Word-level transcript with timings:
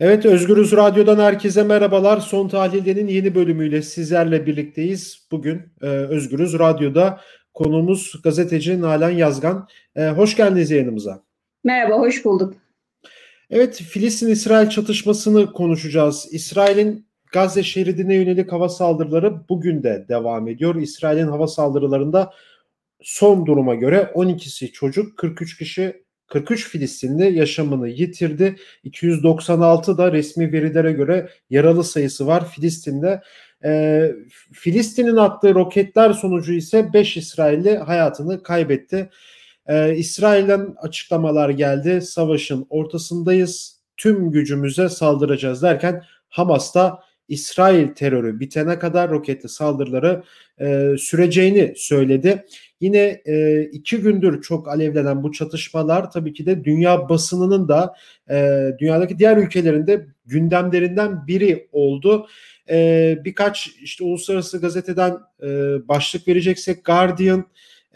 Evet 0.00 0.26
Özgürüz 0.26 0.72
Radyo'dan 0.72 1.18
herkese 1.18 1.62
merhabalar. 1.62 2.20
Son 2.20 2.48
Tahlilde'nin 2.48 3.08
yeni 3.08 3.34
bölümüyle 3.34 3.82
sizlerle 3.82 4.46
birlikteyiz. 4.46 5.28
Bugün 5.30 5.62
e, 5.82 5.86
Özgürüz 5.86 6.58
Radyo'da 6.58 7.20
konuğumuz 7.54 8.22
gazeteci 8.24 8.80
Nalan 8.80 9.10
Yazgan. 9.10 9.68
E, 9.96 10.08
hoş 10.08 10.36
geldiniz 10.36 10.70
yayınımıza. 10.70 11.22
Merhaba, 11.64 11.98
hoş 11.98 12.24
bulduk. 12.24 12.54
Evet 13.50 13.74
Filistin-İsrail 13.74 14.68
çatışmasını 14.68 15.52
konuşacağız. 15.52 16.28
İsrail'in 16.30 17.06
Gazze 17.32 17.62
şeridine 17.62 18.14
yönelik 18.14 18.52
hava 18.52 18.68
saldırıları 18.68 19.48
bugün 19.48 19.82
de 19.82 20.06
devam 20.08 20.48
ediyor. 20.48 20.74
İsrail'in 20.74 21.28
hava 21.28 21.46
saldırılarında 21.46 22.32
son 23.02 23.46
duruma 23.46 23.74
göre 23.74 24.12
12'si 24.14 24.72
çocuk, 24.72 25.16
43 25.18 25.58
kişi 25.58 26.03
43 26.26 26.68
Filistinli 26.68 27.38
yaşamını 27.38 27.88
yitirdi. 27.88 28.56
296 28.84 29.98
da 29.98 30.12
resmi 30.12 30.52
verilere 30.52 30.92
göre 30.92 31.28
yaralı 31.50 31.84
sayısı 31.84 32.26
var 32.26 32.50
Filistin'de. 32.50 33.22
E, 33.64 34.12
Filistin'in 34.52 35.16
attığı 35.16 35.54
roketler 35.54 36.12
sonucu 36.12 36.52
ise 36.52 36.92
5 36.92 37.16
İsrailli 37.16 37.76
hayatını 37.76 38.42
kaybetti. 38.42 39.10
E, 39.66 39.96
İsrail'den 39.96 40.74
açıklamalar 40.76 41.50
geldi. 41.50 42.02
Savaşın 42.02 42.66
ortasındayız. 42.68 43.74
Tüm 43.96 44.30
gücümüze 44.30 44.88
saldıracağız 44.88 45.62
derken 45.62 46.02
Hamas 46.28 46.74
da 46.74 47.00
İsrail 47.28 47.88
terörü 47.88 48.40
bitene 48.40 48.78
kadar 48.78 49.10
roketli 49.10 49.48
saldırıları 49.48 50.22
e, 50.60 50.94
süreceğini 50.98 51.74
söyledi. 51.76 52.44
Yine 52.84 53.22
e, 53.26 53.62
iki 53.62 53.96
gündür 53.96 54.42
çok 54.42 54.68
alevlenen 54.68 55.22
bu 55.22 55.32
çatışmalar 55.32 56.10
tabii 56.10 56.32
ki 56.32 56.46
de 56.46 56.64
dünya 56.64 57.08
basınının 57.08 57.68
da 57.68 57.94
e, 58.30 58.68
dünyadaki 58.78 59.18
diğer 59.18 59.36
ülkelerinde 59.36 60.06
gündemlerinden 60.26 61.26
biri 61.26 61.68
oldu. 61.72 62.26
E, 62.70 63.18
birkaç 63.24 63.68
işte 63.82 64.04
uluslararası 64.04 64.60
gazeteden 64.60 65.18
e, 65.42 65.48
başlık 65.88 66.28
vereceksek 66.28 66.84
Guardian, 66.84 67.44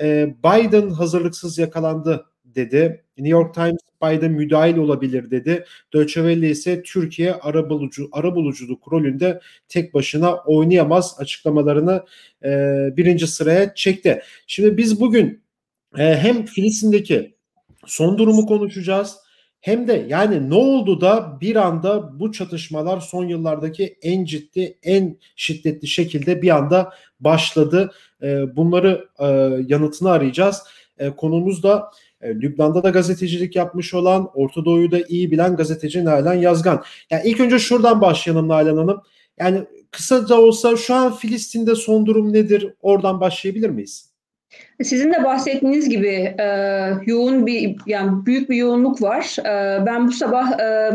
e, 0.01 0.35
Biden 0.45 0.91
hazırlıksız 0.91 1.59
yakalandı 1.59 2.27
dedi. 2.45 3.05
New 3.19 3.33
York 3.33 3.55
Times 3.55 3.88
Biden 4.03 4.33
müdahil 4.33 4.77
olabilir 4.77 5.31
dedi. 5.31 5.65
Welle 5.93 6.51
ise 6.51 6.83
Türkiye 6.83 7.35
arabulucu, 7.35 8.09
arabuluculuk 8.13 8.93
rolünde 8.93 9.41
tek 9.69 9.95
başına 9.95 10.37
oynayamaz 10.37 11.17
açıklamalarını 11.19 12.05
e, 12.45 12.49
birinci 12.97 13.27
sıraya 13.27 13.75
çekti. 13.75 14.23
Şimdi 14.47 14.77
biz 14.77 15.01
bugün 15.01 15.43
e, 15.99 16.17
hem 16.17 16.45
Filistin'deki 16.45 17.35
son 17.87 18.19
durumu 18.19 18.47
konuşacağız 18.47 19.17
hem 19.61 19.89
de 19.89 20.07
yani 20.09 20.51
ne 20.51 20.55
oldu 20.55 21.01
da 21.01 21.39
bir 21.41 21.57
anda 21.57 22.21
bu 22.21 22.33
çatışmalar 22.33 23.01
son 23.01 23.25
yıllardaki 23.25 23.99
en 24.03 24.25
ciddi, 24.25 24.79
en 24.83 25.19
şiddetli 25.37 25.89
şekilde 25.89 26.43
bir 26.43 26.57
anda 26.57 26.93
başladı. 27.21 27.93
E, 28.23 28.57
bunları 28.57 29.09
e, 29.19 29.27
yanıtını 29.67 30.11
arayacağız. 30.11 30.63
E, 30.99 31.11
konumuz 31.11 31.63
da 31.63 31.91
e, 32.21 32.35
Lübnan'da 32.35 32.83
da 32.83 32.91
gazetecilik 32.91 33.57
yapmış 33.57 33.95
olan, 33.95 34.31
Orta 34.35 34.65
Doğu'yu 34.65 34.91
da 34.91 34.99
iyi 35.09 35.31
bilen 35.31 35.57
gazeteci 35.57 36.05
Nalan 36.05 36.35
Yazgan. 36.35 36.85
Yani 37.11 37.23
ilk 37.25 37.41
önce 37.41 37.59
şuradan 37.59 38.01
başlayalım 38.01 38.49
Nalan 38.49 38.77
Hanım. 38.77 39.03
Yani 39.39 39.65
kısaca 39.91 40.35
olsa 40.35 40.77
şu 40.77 40.95
an 40.95 41.17
Filistin'de 41.17 41.75
son 41.75 42.07
durum 42.07 42.33
nedir? 42.33 42.75
Oradan 42.83 43.21
başlayabilir 43.21 43.71
miyiz? 43.71 44.09
Sizin 44.83 45.13
de 45.13 45.25
bahsettiğiniz 45.25 45.89
gibi 45.89 46.35
e, 46.41 46.47
yoğun 47.07 47.47
bir 47.47 47.77
yani 47.87 48.27
büyük 48.27 48.51
bir 48.51 48.57
yoğunluk 48.57 49.03
var. 49.03 49.37
E, 49.41 49.87
ben 49.87 50.09
bu 50.09 50.13
sabah 50.13 50.61
e, 50.61 50.91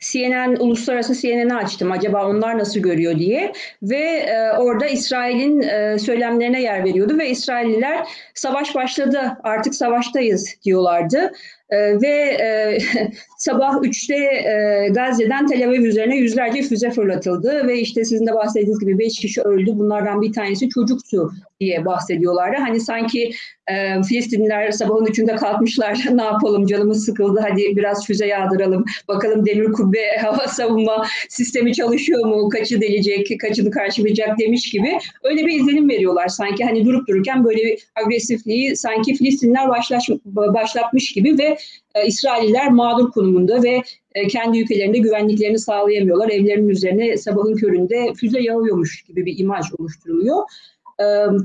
CNN 0.00 0.56
uluslararası 0.56 1.14
CNN'i 1.14 1.54
açtım. 1.54 1.92
Acaba 1.92 2.26
onlar 2.26 2.58
nasıl 2.58 2.80
görüyor 2.80 3.18
diye 3.18 3.52
ve 3.82 3.98
e, 3.98 4.52
orada 4.58 4.86
İsrail'in 4.86 5.60
e, 5.60 5.98
söylemlerine 5.98 6.62
yer 6.62 6.84
veriyordu 6.84 7.18
ve 7.18 7.30
İsrailliler 7.30 8.08
savaş 8.34 8.74
başladı 8.74 9.20
artık 9.42 9.74
savaştayız 9.74 10.54
diyorlardı. 10.64 11.32
E, 11.70 12.00
ve 12.00 12.36
e, 12.40 12.78
sabah 13.38 13.74
3'te 13.74 14.14
e, 14.14 14.88
Gazze'den 14.88 15.46
Tel 15.46 15.68
Aviv 15.68 15.82
üzerine 15.82 16.16
yüzlerce 16.16 16.62
füze 16.62 16.90
fırlatıldı 16.90 17.68
ve 17.68 17.80
işte 17.80 18.04
sizin 18.04 18.26
de 18.26 18.34
bahsettiğiniz 18.34 18.80
gibi 18.80 18.98
5 18.98 19.18
kişi 19.18 19.42
öldü. 19.42 19.70
Bunlardan 19.74 20.22
bir 20.22 20.32
tanesi 20.32 20.68
çocuktu 20.68 21.32
diye 21.60 21.84
bahsediyorlardı. 21.84 22.56
Hani 22.56 22.80
sanki 22.80 23.27
e, 23.70 24.02
Filistinliler 24.02 24.70
sabahın 24.70 25.06
üçünde 25.06 25.36
kalkmışlar. 25.36 25.98
Ne 26.18 26.22
yapalım 26.22 26.66
canımız 26.66 27.04
sıkıldı. 27.04 27.40
Hadi 27.50 27.76
biraz 27.76 28.06
füze 28.06 28.26
yağdıralım. 28.26 28.84
Bakalım 29.08 29.46
demir 29.46 29.72
kubbe 29.72 30.16
hava 30.20 30.48
savunma 30.48 31.06
sistemi 31.28 31.74
çalışıyor 31.74 32.26
mu? 32.26 32.48
Kaçı 32.48 32.80
delecek 32.80 33.40
kaçını 33.40 33.70
karşılayacak 33.70 34.38
demiş 34.38 34.70
gibi 34.70 34.98
öyle 35.22 35.46
bir 35.46 35.60
izlenim 35.60 35.88
veriyorlar. 35.88 36.28
Sanki 36.28 36.64
hani 36.64 36.84
durup 36.84 37.08
dururken 37.08 37.44
böyle 37.44 37.62
bir 37.62 37.78
agresifliği 38.04 38.76
sanki 38.76 39.14
Filistinliler 39.14 39.68
başlaş, 39.68 40.08
başlatmış 40.24 41.12
gibi 41.12 41.38
ve 41.38 41.58
e, 41.94 42.06
İsraililer 42.06 42.70
mağdur 42.70 43.10
konumunda 43.10 43.62
ve 43.62 43.82
e, 44.14 44.26
kendi 44.26 44.58
ülkelerinde 44.60 44.98
güvenliklerini 44.98 45.58
sağlayamıyorlar. 45.58 46.28
Evlerinin 46.28 46.68
üzerine 46.68 47.16
sabahın 47.16 47.56
köründe 47.56 48.14
füze 48.14 48.40
yağıyormuş 48.40 49.02
gibi 49.02 49.26
bir 49.26 49.38
imaj 49.38 49.66
oluşturuluyor. 49.78 50.42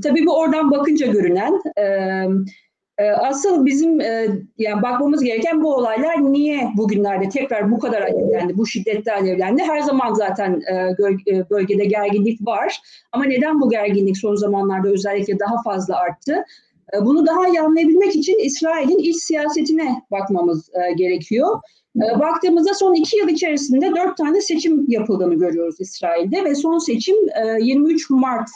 Tabii 0.03 0.25
bu 0.25 0.37
oradan 0.37 0.71
bakınca 0.71 1.07
görünen 1.07 1.61
asıl 3.19 3.65
bizim 3.65 3.99
yani 4.57 4.81
bakmamız 4.81 5.23
gereken 5.23 5.63
bu 5.63 5.75
olaylar 5.75 6.33
niye 6.33 6.69
bugünlerde 6.77 7.29
tekrar 7.29 7.71
bu 7.71 7.79
kadar 7.79 8.01
alevlendi, 8.01 8.57
bu 8.57 8.67
şiddette 8.67 9.13
alevlendi? 9.13 9.63
Her 9.63 9.81
zaman 9.81 10.13
zaten 10.13 10.61
bölgede 11.49 11.85
gerginlik 11.85 12.47
var 12.47 12.81
ama 13.11 13.25
neden 13.25 13.61
bu 13.61 13.69
gerginlik 13.69 14.17
son 14.17 14.35
zamanlarda 14.35 14.89
özellikle 14.89 15.39
daha 15.39 15.61
fazla 15.63 15.95
arttı? 15.95 16.45
Bunu 17.01 17.27
daha 17.27 17.47
iyi 17.47 17.61
anlayabilmek 17.61 18.15
için 18.15 18.39
İsrail'in 18.39 18.99
iç 18.99 19.15
siyasetine 19.15 20.01
bakmamız 20.11 20.69
gerekiyor. 20.97 21.59
Baktığımızda 21.95 22.73
son 22.73 22.93
iki 22.93 23.17
yıl 23.17 23.27
içerisinde 23.27 23.91
dört 23.95 24.17
tane 24.17 24.41
seçim 24.41 24.85
yapıldığını 24.87 25.35
görüyoruz 25.35 25.75
İsrail'de 25.79 26.43
ve 26.43 26.55
son 26.55 26.77
seçim 26.77 27.15
23 27.59 28.09
Mart 28.09 28.49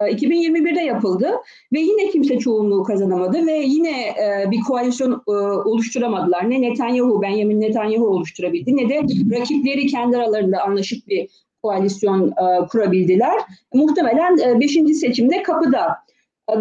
2021'de 0.00 0.80
yapıldı 0.80 1.30
ve 1.72 1.80
yine 1.80 2.10
kimse 2.10 2.38
çoğunluğu 2.38 2.82
kazanamadı 2.82 3.46
ve 3.46 3.58
yine 3.58 4.08
e, 4.08 4.50
bir 4.50 4.60
koalisyon 4.60 5.22
e, 5.28 5.30
oluşturamadılar. 5.68 6.50
Ne 6.50 6.62
Netanyahu, 6.62 7.22
Benjamin 7.22 7.60
Netanyahu 7.60 8.06
oluşturabildi 8.06 8.76
ne 8.76 8.88
de 8.88 9.02
rakipleri 9.38 9.86
kendi 9.86 10.16
aralarında 10.16 10.62
anlaşıp 10.62 11.08
bir 11.08 11.28
koalisyon 11.62 12.28
e, 12.28 12.66
kurabildiler. 12.66 13.40
Muhtemelen 13.74 14.60
5. 14.60 14.76
E, 14.76 14.94
seçimde 14.94 15.42
kapıda. 15.42 15.88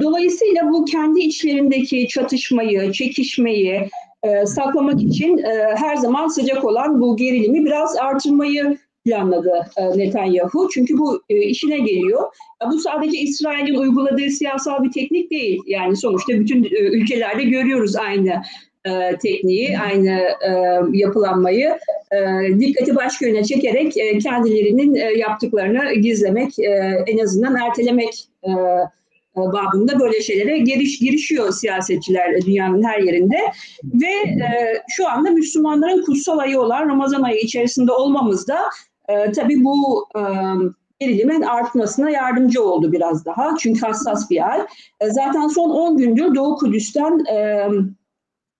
Dolayısıyla 0.02 0.72
bu 0.72 0.86
kendi 0.86 1.20
içlerindeki 1.20 2.08
çatışmayı, 2.08 2.92
çekişmeyi 2.92 3.90
e, 4.24 4.46
saklamak 4.46 5.02
için 5.02 5.38
e, 5.38 5.76
her 5.76 5.96
zaman 5.96 6.28
sıcak 6.28 6.66
olan 6.66 7.02
bu 7.02 7.18
gerilimi 7.18 7.66
biraz 7.66 7.98
artırmayı 7.98 8.78
planladı 9.08 9.52
e, 9.78 9.98
Netanyahu. 9.98 10.70
Çünkü 10.74 10.98
bu 10.98 11.22
e, 11.30 11.36
işine 11.36 11.80
geliyor. 11.80 12.24
Bu 12.72 12.80
sadece 12.80 13.18
İsrail'in 13.18 13.76
uyguladığı 13.76 14.30
siyasal 14.30 14.84
bir 14.84 14.92
teknik 14.92 15.32
değil. 15.32 15.62
Yani 15.68 15.96
sonuçta 15.96 16.34
bütün 16.34 16.64
e, 16.64 16.80
ülkelerde 16.80 17.44
görüyoruz 17.44 17.96
aynı 17.96 18.42
tekniği, 19.22 19.80
aynı 19.80 20.22
yapılanmayı 20.94 21.78
dikkati 22.60 22.96
başka 22.96 23.28
yöne 23.28 23.44
çekerek 23.44 23.94
kendilerinin 24.24 25.18
yaptıklarını 25.18 25.94
gizlemek, 25.94 26.60
en 27.08 27.18
azından 27.18 27.56
ertelemek 27.56 28.28
babında 29.38 30.00
böyle 30.00 30.22
şeylere 30.22 30.58
giriş, 30.58 31.00
girişiyor 31.00 31.52
siyasetçiler 31.52 32.42
dünyanın 32.46 32.84
her 32.84 33.00
yerinde 33.00 33.38
ve 33.84 34.30
e, 34.30 34.82
şu 34.90 35.10
anda 35.10 35.30
Müslümanların 35.30 36.06
kutsal 36.06 36.38
ayı 36.38 36.60
olan 36.60 36.90
Ramazan 36.90 37.22
ayı 37.22 37.40
içerisinde 37.40 37.92
olmamız 37.92 38.48
da 38.48 38.60
e, 39.08 39.32
tabii 39.32 39.64
bu 39.64 40.08
e, 40.16 40.22
gerilimin 41.00 41.42
artmasına 41.42 42.10
yardımcı 42.10 42.64
oldu 42.64 42.92
biraz 42.92 43.26
daha. 43.26 43.56
Çünkü 43.60 43.82
hassas 43.82 44.30
bir 44.30 44.52
ay. 44.52 44.60
E, 45.02 45.10
zaten 45.10 45.48
son 45.48 45.70
10 45.70 45.98
gündür 45.98 46.36
Doğu 46.36 46.56
Kudüs'ten 46.56 47.26
e, 47.26 47.68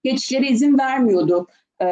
geçişlere 0.04 0.48
izin 0.48 0.78
vermiyordu 0.78 1.48
e, 1.82 1.86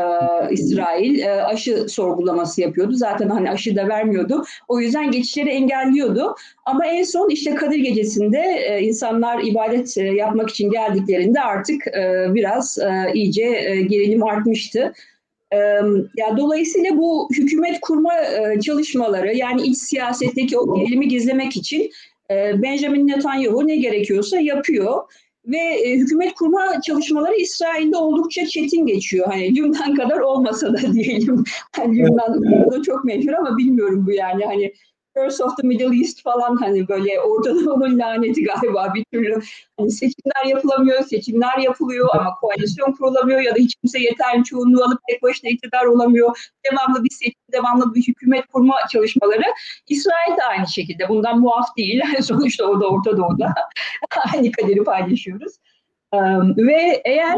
İsrail. 0.52 1.19
E, 1.19 1.44
aşı 1.44 1.90
sorgulaması 1.90 2.62
yapıyordu. 2.62 2.94
Zaten 2.94 3.30
hani 3.30 3.52
aşı 3.52 3.75
da 3.75 3.88
vermiyordu. 3.88 4.44
O 4.68 4.80
yüzden 4.80 5.12
geçişleri 5.12 5.50
engelliyordu. 5.50 6.36
Ama 6.66 6.86
en 6.86 7.04
son 7.04 7.30
işte 7.30 7.56
Kadir 7.56 7.80
Gecesi'nde 7.80 8.40
e, 8.40 8.81
insanlar 8.81 9.44
ibadet 9.44 9.98
e, 9.98 10.04
yapmak 10.04 10.50
için 10.50 10.72
geldiklerinde 10.72 11.42
artık 11.42 11.88
e, 11.88 12.28
biraz 12.34 12.78
e, 12.78 13.12
iyice 13.13 13.44
e, 13.44 13.81
gerilim 13.81 14.24
artmıştı. 14.24 14.94
Ya 16.18 16.38
dolayısıyla 16.38 16.97
bu 16.97 17.30
hükümet 17.38 17.80
kurma 17.81 18.12
çalışmaları 18.65 19.36
yani 19.36 19.62
iç 19.62 19.77
siyasetteki 19.77 20.57
o 20.57 20.75
gerilimi 20.75 21.07
gizlemek 21.07 21.57
için 21.57 21.89
Benjamin 22.31 23.07
Netanyahu 23.07 23.68
ne 23.68 23.75
gerekiyorsa 23.75 24.39
yapıyor. 24.39 25.01
ve 25.45 25.95
hükümet 25.95 26.33
kurma 26.33 26.81
çalışmaları 26.81 27.36
İsrail'de 27.36 27.97
oldukça 27.97 28.45
çetin 28.45 28.86
geçiyor. 28.86 29.27
Hani 29.27 29.56
Lübnan 29.56 29.95
kadar 30.01 30.19
olmasa 30.19 30.74
da 30.74 30.94
diyelim. 30.94 31.44
Hani 31.75 31.98
Lübnan 31.98 32.44
da 32.71 32.81
çok 32.81 33.06
meşhur 33.06 33.33
ama 33.33 33.57
bilmiyorum 33.57 34.06
bu 34.07 34.12
yani. 34.12 34.45
Hani 34.45 34.74
Curse 35.17 35.44
of 35.44 35.57
the 35.57 35.67
Middle 35.67 35.97
East 35.97 36.23
falan 36.23 36.56
hani 36.56 36.88
böyle 36.88 37.21
Orta 37.21 37.56
Doğu'nun 37.56 38.00
laneti 38.00 38.44
galiba 38.44 38.94
bir 38.94 39.06
türlü 39.13 39.41
hani 39.79 39.91
seçimler 39.91 40.45
yapılamıyor, 40.45 41.03
seçimler 41.03 41.57
yapılıyor 41.57 42.09
ama 42.13 42.35
koalisyon 42.41 42.91
kurulamıyor 42.91 43.41
ya 43.41 43.56
da 43.56 43.59
hiç 43.59 43.75
kimse 43.75 44.00
yeterli 44.00 44.44
çoğunluğu 44.44 44.83
alıp 44.83 45.00
tek 45.09 45.23
başına 45.23 45.50
iktidar 45.50 45.85
olamıyor. 45.85 46.50
Devamlı 46.71 47.03
bir 47.03 47.09
seçim, 47.09 47.41
devamlı 47.53 47.95
bir 47.95 48.07
hükümet 48.07 48.47
kurma 48.47 48.75
çalışmaları. 48.91 49.44
İsrail 49.89 50.38
de 50.38 50.44
aynı 50.44 50.67
şekilde 50.67 51.09
bundan 51.09 51.39
muaf 51.39 51.77
değil. 51.77 52.01
Sonuçta 52.21 52.65
orada 52.65 52.88
Orta 52.89 53.17
Doğu'da 53.17 53.53
aynı 54.33 54.51
kaderi 54.51 54.83
paylaşıyoruz. 54.83 55.53
Ve 56.57 57.01
eğer 57.06 57.38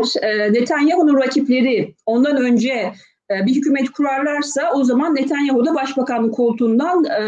Netanyahu'nun 0.53 1.21
rakipleri 1.21 1.95
ondan 2.05 2.37
önce 2.37 2.93
bir 3.29 3.55
hükümet 3.55 3.89
kurarlarsa 3.89 4.71
o 4.75 4.83
zaman 4.83 5.15
Netanyahu 5.15 5.65
da 5.65 5.75
başbakanlık 5.75 6.33
koltuğundan 6.33 7.05
e, 7.05 7.21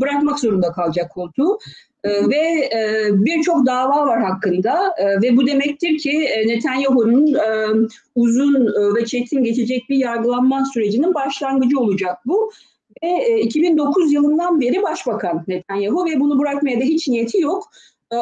bırakmak 0.00 0.38
zorunda 0.38 0.72
kalacak 0.72 1.10
koltuğu. 1.10 1.58
E, 2.04 2.10
ve 2.10 2.70
birçok 3.12 3.66
dava 3.66 4.06
var 4.06 4.22
hakkında 4.22 4.94
ve 5.22 5.36
bu 5.36 5.46
demektir 5.46 5.98
ki 5.98 6.28
Netanyahu'nun 6.46 7.36
uzun 8.14 8.66
ve 8.96 9.04
çetin 9.04 9.44
geçecek 9.44 9.88
bir 9.88 9.96
yargılanma 9.96 10.64
sürecinin 10.74 11.14
başlangıcı 11.14 11.78
olacak 11.78 12.18
bu. 12.26 12.52
Ve 13.02 13.40
2009 13.40 14.12
yılından 14.12 14.60
beri 14.60 14.82
başbakan 14.82 15.44
Netanyahu 15.48 16.04
ve 16.04 16.20
bunu 16.20 16.38
bırakmaya 16.38 16.80
da 16.80 16.84
hiç 16.84 17.08
niyeti 17.08 17.40
yok. 17.40 17.70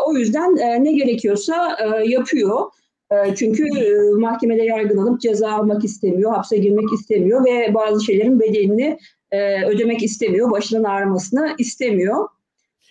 O 0.07 0.17
yüzden 0.17 0.57
ne 0.85 0.93
gerekiyorsa 0.93 1.77
yapıyor. 2.05 2.71
Ee, 3.13 3.35
çünkü 3.35 3.65
e, 3.79 4.11
mahkemede 4.21 4.63
yargılanıp 4.63 5.21
ceza 5.21 5.53
almak 5.53 5.85
istemiyor, 5.85 6.33
hapse 6.33 6.57
girmek 6.57 6.93
istemiyor 6.93 7.45
ve 7.45 7.75
bazı 7.75 8.05
şeylerin 8.05 8.41
bedelini 8.41 8.99
e, 9.31 9.65
ödemek 9.65 10.03
istemiyor, 10.03 10.51
başının 10.51 10.85
ağrımasını 10.85 11.55
istemiyor. 11.59 12.29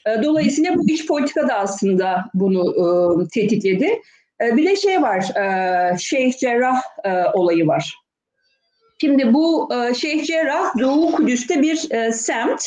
E, 0.08 0.24
dolayısıyla 0.24 0.76
bu 0.76 0.90
iç 0.90 1.08
politika 1.08 1.48
da 1.48 1.54
aslında 1.54 2.26
bunu 2.34 3.28
tetikledi. 3.28 4.02
Bir 4.42 4.66
de 4.66 4.76
şey 4.76 5.02
var, 5.02 5.26
Şeyh 6.00 6.34
Cerrah 6.34 6.82
olayı 7.34 7.68
var. 7.68 7.96
Şimdi 9.02 9.34
bu 9.34 9.70
Şeyh 10.00 10.24
Cerrah 10.24 10.80
Doğu 10.80 11.12
Kudüs'te 11.12 11.62
bir 11.62 11.76
semt. 12.12 12.64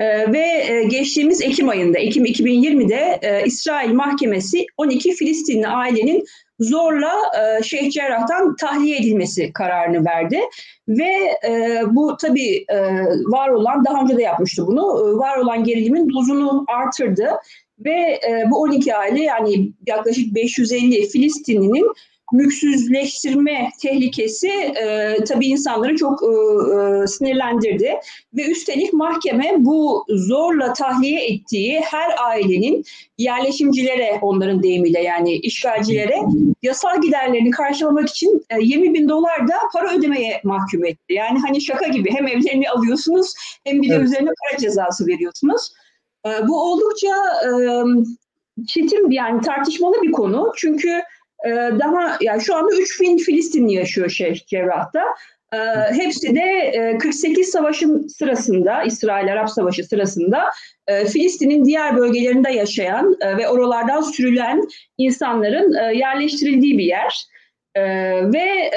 Ve 0.00 0.84
geçtiğimiz 0.90 1.42
Ekim 1.42 1.68
ayında, 1.68 1.98
Ekim 1.98 2.24
2020'de 2.24 3.20
İsrail 3.46 3.92
mahkemesi 3.92 4.66
12 4.76 5.12
Filistinli 5.12 5.66
ailenin 5.66 6.24
zorla 6.60 7.12
e, 7.38 7.62
Şeyh 7.62 7.90
Cerrah'tan 7.90 8.56
tahliye 8.56 8.98
edilmesi 8.98 9.52
kararını 9.52 10.04
verdi. 10.04 10.40
Ve 10.88 11.12
e, 11.48 11.82
bu 11.86 12.16
tabii 12.16 12.64
e, 12.68 12.78
var 13.26 13.48
olan, 13.48 13.84
daha 13.84 14.02
önce 14.02 14.16
de 14.16 14.22
yapmıştı 14.22 14.66
bunu, 14.66 14.80
e, 14.80 15.18
var 15.18 15.36
olan 15.36 15.64
gerilimin 15.64 16.08
dozunu 16.08 16.64
artırdı. 16.68 17.30
Ve 17.78 18.20
e, 18.28 18.44
bu 18.50 18.60
12 18.60 18.96
aile 18.96 19.22
yani 19.22 19.72
yaklaşık 19.86 20.34
550 20.34 21.08
Filistinlinin 21.08 21.92
mülksüzleştirme 22.32 23.70
tehlikesi 23.82 24.48
e, 24.48 25.16
tabii 25.28 25.46
insanları 25.46 25.96
çok 25.96 26.22
e, 26.22 26.26
e, 26.26 27.06
sinirlendirdi 27.06 27.94
ve 28.34 28.50
üstelik 28.50 28.92
mahkeme 28.92 29.54
bu 29.58 30.04
zorla 30.08 30.72
tahliye 30.72 31.26
ettiği 31.26 31.80
her 31.80 32.10
ailenin 32.24 32.84
yerleşimcilere 33.18 34.18
onların 34.22 34.62
deyimiyle 34.62 35.02
yani 35.02 35.32
işgalcilere 35.32 36.16
yasal 36.62 37.00
giderlerini 37.00 37.50
karşılamak 37.50 38.08
için 38.08 38.44
e, 38.50 38.56
20 38.60 38.94
bin 38.94 39.08
dolar 39.08 39.48
da 39.48 39.54
para 39.72 39.94
ödemeye 39.94 40.40
mahkum 40.44 40.84
etti. 40.84 41.14
Yani 41.14 41.38
hani 41.38 41.60
şaka 41.60 41.88
gibi 41.88 42.10
hem 42.10 42.26
evlerini 42.26 42.70
alıyorsunuz 42.70 43.34
hem 43.64 43.82
bir 43.82 43.88
de 43.88 43.94
evet. 43.94 44.06
üzerine 44.06 44.30
para 44.42 44.58
cezası 44.60 45.06
veriyorsunuz. 45.06 45.72
E, 46.26 46.48
bu 46.48 46.62
oldukça 46.62 47.08
e, 47.44 47.50
çetin 48.66 49.10
yani 49.10 49.40
tartışmalı 49.40 50.02
bir 50.02 50.12
konu 50.12 50.52
çünkü 50.56 51.02
ee, 51.46 51.50
daha 51.78 52.18
yani 52.20 52.42
şu 52.42 52.56
anda 52.56 52.76
3000 52.76 53.18
Filistinli 53.18 53.74
yaşıyor 53.74 54.08
Şeyh 54.08 54.46
Cerrah'ta. 54.46 55.02
Ee, 55.54 55.58
hepsi 55.92 56.34
de 56.34 56.98
48 56.98 57.38
e, 57.38 57.50
savaşın 57.50 58.06
sırasında, 58.06 58.82
İsrail-Arap 58.82 59.50
Savaşı 59.50 59.84
sırasında 59.84 60.44
e, 60.86 61.04
Filistin'in 61.04 61.64
diğer 61.64 61.96
bölgelerinde 61.96 62.50
yaşayan 62.50 63.16
e, 63.20 63.36
ve 63.36 63.48
oralardan 63.48 64.02
sürülen 64.02 64.68
insanların 64.98 65.94
yerleştirildiği 65.94 66.78
bir 66.78 66.84
yer. 66.84 67.28
Ve 68.32 68.70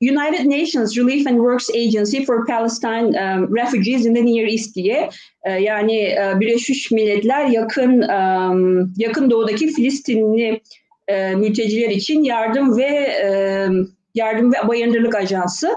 United 0.00 0.46
Nations 0.50 0.96
Relief 0.96 1.26
and 1.26 1.36
Works 1.36 1.70
Agency 1.70 2.24
for 2.24 2.46
Palestine 2.46 3.16
um, 3.16 3.56
Refugees 3.56 4.06
in 4.06 4.14
the 4.14 4.22
Near 4.22 4.46
East 4.46 4.74
diye 4.74 5.08
yani 5.60 6.16
Birleşmiş 6.40 6.90
Milletler 6.90 7.46
yakın 7.46 8.02
um, 8.02 8.92
yakın 8.96 9.30
doğudaki 9.30 9.68
Filistinli 9.68 10.60
e, 11.08 11.34
mülteciler 11.34 11.88
için 11.88 12.22
yardım 12.22 12.76
ve 12.76 12.86
e, 13.22 13.28
yardım 14.14 14.52
ve 14.52 14.68
bayındırlık 14.68 15.14
ajansı. 15.14 15.68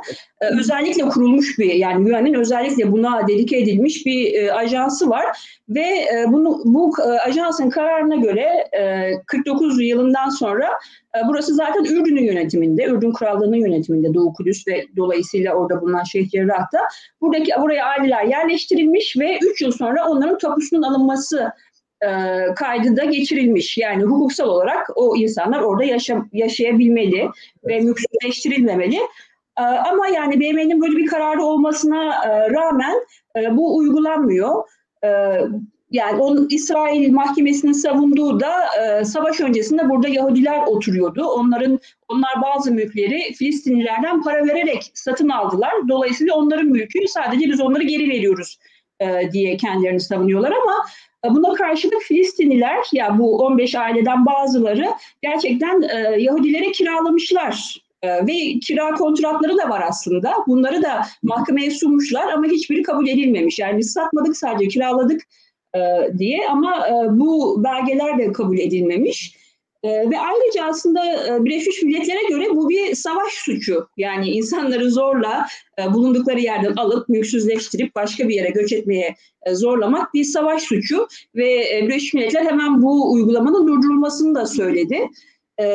E, 0.42 0.46
özellikle 0.60 1.04
kurulmuş 1.04 1.60
bir 1.60 1.74
yani 1.74 2.16
UN'in 2.16 2.34
özellikle 2.34 2.92
buna 2.92 3.28
dedike 3.28 3.58
edilmiş 3.58 4.06
bir 4.06 4.34
e, 4.34 4.54
ajansı 4.54 5.10
var. 5.10 5.26
Ve 5.70 5.82
e, 5.82 6.26
bunu 6.28 6.62
bu 6.66 6.94
e, 7.02 7.20
ajansın 7.20 7.70
kararına 7.70 8.16
göre 8.16 8.70
e, 8.80 9.12
49 9.28 9.82
yılından 9.82 10.30
sonra 10.30 10.68
e, 11.16 11.20
burası 11.28 11.56
zaten 11.56 11.84
Ürdün'ün 11.84 12.24
yönetiminde, 12.24 12.84
Ürdün 12.86 13.14
Krallığı'nın 13.14 13.58
yönetiminde 13.58 14.14
Doğu 14.14 14.34
Kudüs 14.34 14.68
ve 14.68 14.86
dolayısıyla 14.98 15.54
orada 15.54 15.82
bulunan 15.82 16.04
Şeyh 16.04 16.30
Cerrah'ta. 16.30 16.80
Buradaki 17.22 17.52
buraya 17.62 17.86
aileler 17.86 18.24
yerleştirilmiş 18.24 19.16
ve 19.20 19.40
3 19.52 19.62
yıl 19.62 19.72
sonra 19.72 20.08
onların 20.10 20.38
tapusunun 20.38 20.82
alınması 20.82 21.52
e, 22.02 22.08
kaydı 22.56 22.98
da 22.98 23.06
geçirilmiş. 23.06 23.78
Yani 23.78 24.04
hukuksal 24.04 24.48
olarak 24.48 24.88
o 24.96 25.16
insanlar 25.18 25.62
orada 25.62 25.84
yaşa, 25.84 26.26
yaşayabilmeli 26.34 27.30
ve 27.68 27.80
mülksüzleştirilmemeli. 27.80 29.00
E, 29.60 29.62
ama 29.64 30.08
yani 30.08 30.40
BM'nin 30.40 30.82
böyle 30.82 30.98
bir 30.98 31.08
kararı 31.08 31.44
olmasına 31.44 32.14
e, 32.26 32.50
rağmen 32.50 32.96
bu 33.58 33.78
uygulanmıyor. 33.78 34.64
Yani 35.92 36.22
onun 36.22 36.48
İsrail 36.50 37.12
mahkemesinin 37.12 37.72
savunduğu 37.72 38.40
da 38.40 38.52
e, 38.82 39.06
savaş 39.06 39.42
öncesinde 39.42 39.90
burada 39.90 40.08
Yahudiler 40.08 40.60
oturuyordu. 40.68 41.26
Onların 41.26 41.80
onlar 42.08 42.32
bazı 42.42 42.72
mülkleri 42.72 43.34
Filistinlilerden 43.34 44.24
para 44.24 44.46
vererek 44.46 44.92
satın 44.94 45.30
aldılar. 45.30 45.74
Dolayısıyla 45.90 46.36
onların 46.36 46.66
mülkü 46.66 47.08
sadece 47.08 47.46
biz 47.46 47.62
onları 47.62 47.84
geri 47.84 48.10
veriyoruz 48.10 48.60
e, 49.00 49.32
diye 49.32 49.58
kendilerini 49.58 50.00
savunuyorlar 50.00 50.52
ama 50.52 50.86
Buna 51.30 51.54
karşılık 51.54 52.02
Filistinliler 52.02 52.78
ya 52.94 53.20
bu 53.20 53.38
15 53.38 53.76
aileden 53.76 54.26
bazıları 54.26 54.86
gerçekten 55.22 55.82
e, 55.82 56.22
Yahudilere 56.22 56.72
kiralamışlar. 56.72 57.82
E, 58.02 58.28
ve 58.28 58.60
kira 58.60 58.92
kontratları 58.92 59.58
da 59.58 59.70
var 59.70 59.84
aslında. 59.90 60.34
Bunları 60.48 60.82
da 60.82 61.02
mahkemeye 61.24 61.72
sunmuşlar 61.72 62.32
ama 62.34 62.46
hiçbiri 62.46 62.84
kabul 62.84 63.08
edilmemiş. 63.08 63.60
Yani 63.60 63.78
biz 63.78 63.94
satmadık 63.94 64.38
sadece 64.38 64.68
kiraladık 64.68 65.22
e, 65.76 65.80
diye 66.18 66.48
ama 66.50 66.88
e, 66.88 67.20
bu 67.20 67.64
belgeler 67.64 68.18
de 68.18 68.32
kabul 68.32 68.58
edilmemiş. 68.58 69.41
E, 69.84 69.90
ve 69.90 70.20
ayrıca 70.20 70.66
aslında 70.66 71.06
e, 71.06 71.46
Birleşmiş 71.46 71.84
Milletler'e 71.84 72.28
göre 72.30 72.46
bu 72.50 72.70
bir 72.70 72.96
savaş 72.96 73.34
suçu. 73.34 73.88
Yani 73.98 74.30
insanları 74.30 74.92
zorla 74.92 75.46
e, 75.80 75.94
bulundukları 75.94 76.40
yerden 76.40 76.76
alıp 76.76 77.10
mülksüzleştirip 77.10 77.96
başka 77.96 78.30
bir 78.30 78.36
yere 78.36 78.50
göç 78.50 78.74
etmeye 78.74 79.16
e, 79.46 79.56
zorlamak 79.56 80.14
bir 80.14 80.24
savaş 80.24 80.64
suçu. 80.64 81.08
Ve 81.36 81.78
e, 81.78 81.82
Birleşmiş 81.84 82.14
Milletler 82.14 82.46
hemen 82.46 82.82
bu 82.82 83.12
uygulamanın 83.12 83.68
durdurulmasını 83.68 84.36
da 84.36 84.46
söyledi. 84.46 85.08
Ee, 85.58 85.66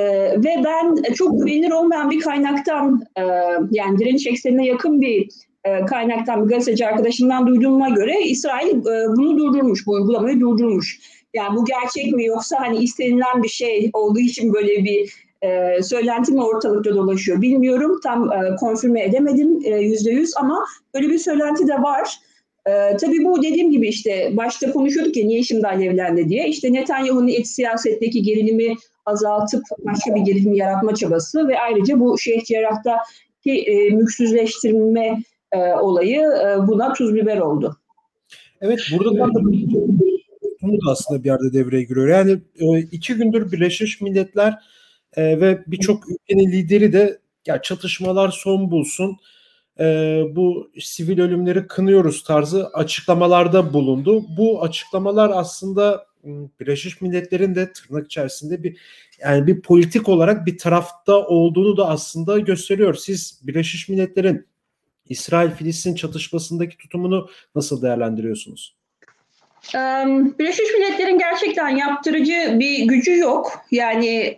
ve 0.44 0.62
ben 0.64 1.12
çok 1.14 1.38
güvenilir 1.38 1.70
olmayan 1.70 2.10
bir 2.10 2.20
kaynaktan 2.20 3.02
e, 3.18 3.22
yani 3.70 3.98
direniş 3.98 4.26
eksenine 4.26 4.66
yakın 4.66 5.00
bir 5.00 5.28
e, 5.64 5.84
kaynaktan 5.86 6.44
bir 6.44 6.54
gazeteci 6.54 6.86
arkadaşından 6.86 7.46
duyduğuma 7.46 7.88
göre 7.88 8.20
İsrail 8.20 8.78
e, 8.78 9.16
bunu 9.16 9.38
durdurmuş, 9.38 9.86
bu 9.86 9.92
uygulamayı 9.92 10.40
durdurmuş. 10.40 11.00
Yani 11.37 11.57
bu 11.57 11.64
gerçek 11.64 12.12
mi 12.12 12.25
yoksa 12.25 12.61
hani 12.61 12.78
istenilen 12.78 13.43
bir 13.43 13.49
şey 13.49 13.90
olduğu 13.93 14.21
için 14.21 14.55
böyle 14.55 14.85
bir 14.85 15.12
e, 15.43 15.83
söylenti 15.83 16.33
mi 16.33 16.45
ortalıkta 16.45 16.95
dolaşıyor 16.95 17.43
bilmiyorum. 17.43 18.00
Tam 18.02 18.33
e, 18.33 18.57
konfirme 18.57 19.05
edemedim 19.05 19.61
e, 19.64 19.71
yüzde 19.71 20.11
yüz 20.11 20.37
ama 20.37 20.64
böyle 20.95 21.09
bir 21.09 21.19
söylenti 21.19 21.69
de 21.69 21.83
var. 21.83 22.19
E, 22.66 22.97
tabii 22.97 23.25
bu 23.25 23.43
dediğim 23.43 23.71
gibi 23.71 23.88
işte 23.88 24.33
başta 24.37 24.73
konuşuyorduk 24.73 25.16
ya 25.16 25.26
niye 25.26 25.43
şimdi 25.43 25.66
alevlendi 25.66 26.28
diye. 26.28 26.49
İşte 26.49 26.73
Netanyahu'nun 26.73 27.26
iç 27.26 27.47
siyasetteki 27.47 28.23
gerilimi 28.23 28.75
azaltıp 29.07 29.62
başka 29.78 30.14
bir 30.14 30.21
gerilim 30.21 30.55
yaratma 30.55 30.95
çabası 30.95 31.49
ve 31.49 31.61
ayrıca 31.61 32.00
bu 32.00 32.19
Şeyh 32.19 32.45
Cerrah'taki 32.45 33.52
e, 33.52 33.90
mülksüzleştirme 33.90 35.23
e, 35.52 35.59
olayı 35.59 36.21
e, 36.21 36.66
buna 36.66 36.93
tuz 36.93 37.14
biber 37.14 37.38
oldu. 37.38 37.76
Evet 38.61 38.81
burada 38.99 39.19
da 39.19 39.40
da 40.73 40.90
aslında 40.90 41.25
bir 41.25 41.28
yerde 41.28 41.52
devreye 41.52 41.82
giriyor. 41.82 42.08
Yani 42.08 42.40
e, 42.58 42.80
iki 42.80 43.14
gündür 43.14 43.52
Birleşmiş 43.52 44.00
Milletler 44.00 44.54
e, 45.12 45.40
ve 45.40 45.62
birçok 45.66 46.11
ülkenin 46.11 46.52
lideri 46.52 46.92
de 46.92 47.18
ya 47.46 47.62
çatışmalar 47.62 48.30
son 48.30 48.70
bulsun, 48.70 49.16
e, 49.80 49.85
bu 50.30 50.70
sivil 50.80 51.20
ölümleri 51.20 51.66
kınıyoruz 51.66 52.23
tarzı 52.25 52.68
açıklamalarda 52.68 53.73
bulundu. 53.73 54.25
Bu 54.37 54.62
açıklamalar 54.62 55.30
aslında 55.35 56.06
Birleşmiş 56.61 57.00
Milletler'in 57.00 57.54
de 57.54 57.73
tırnak 57.73 58.06
içerisinde 58.06 58.62
bir 58.62 58.78
yani 59.20 59.46
bir 59.46 59.61
politik 59.61 60.08
olarak 60.08 60.46
bir 60.46 60.58
tarafta 60.58 61.16
olduğunu 61.16 61.76
da 61.76 61.88
aslında 61.88 62.38
gösteriyor. 62.38 62.94
Siz 62.94 63.40
Birleşmiş 63.46 63.88
Milletler'in 63.88 64.46
İsrail-Filistin 65.08 65.94
çatışmasındaki 65.94 66.76
tutumunu 66.76 67.28
nasıl 67.54 67.82
değerlendiriyorsunuz? 67.82 68.75
Birleşmiş 70.38 70.70
Milletler'in 70.78 71.18
gerçekten 71.18 71.68
yaptırıcı 71.68 72.56
bir 72.61 72.85
gücü 72.85 73.18
yok. 73.18 73.64
Yani 73.70 74.37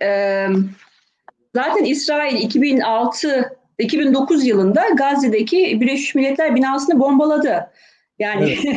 zaten 1.55 1.85
İsrail 1.85 2.37
2006 2.43 3.59
2009 3.79 4.47
yılında 4.47 4.89
Gazze'deki 4.89 5.81
Birleşmiş 5.81 6.15
Milletler 6.15 6.55
binasını 6.55 7.01
bombaladı. 7.01 7.71
Yani 8.19 8.57
evet. 8.65 8.77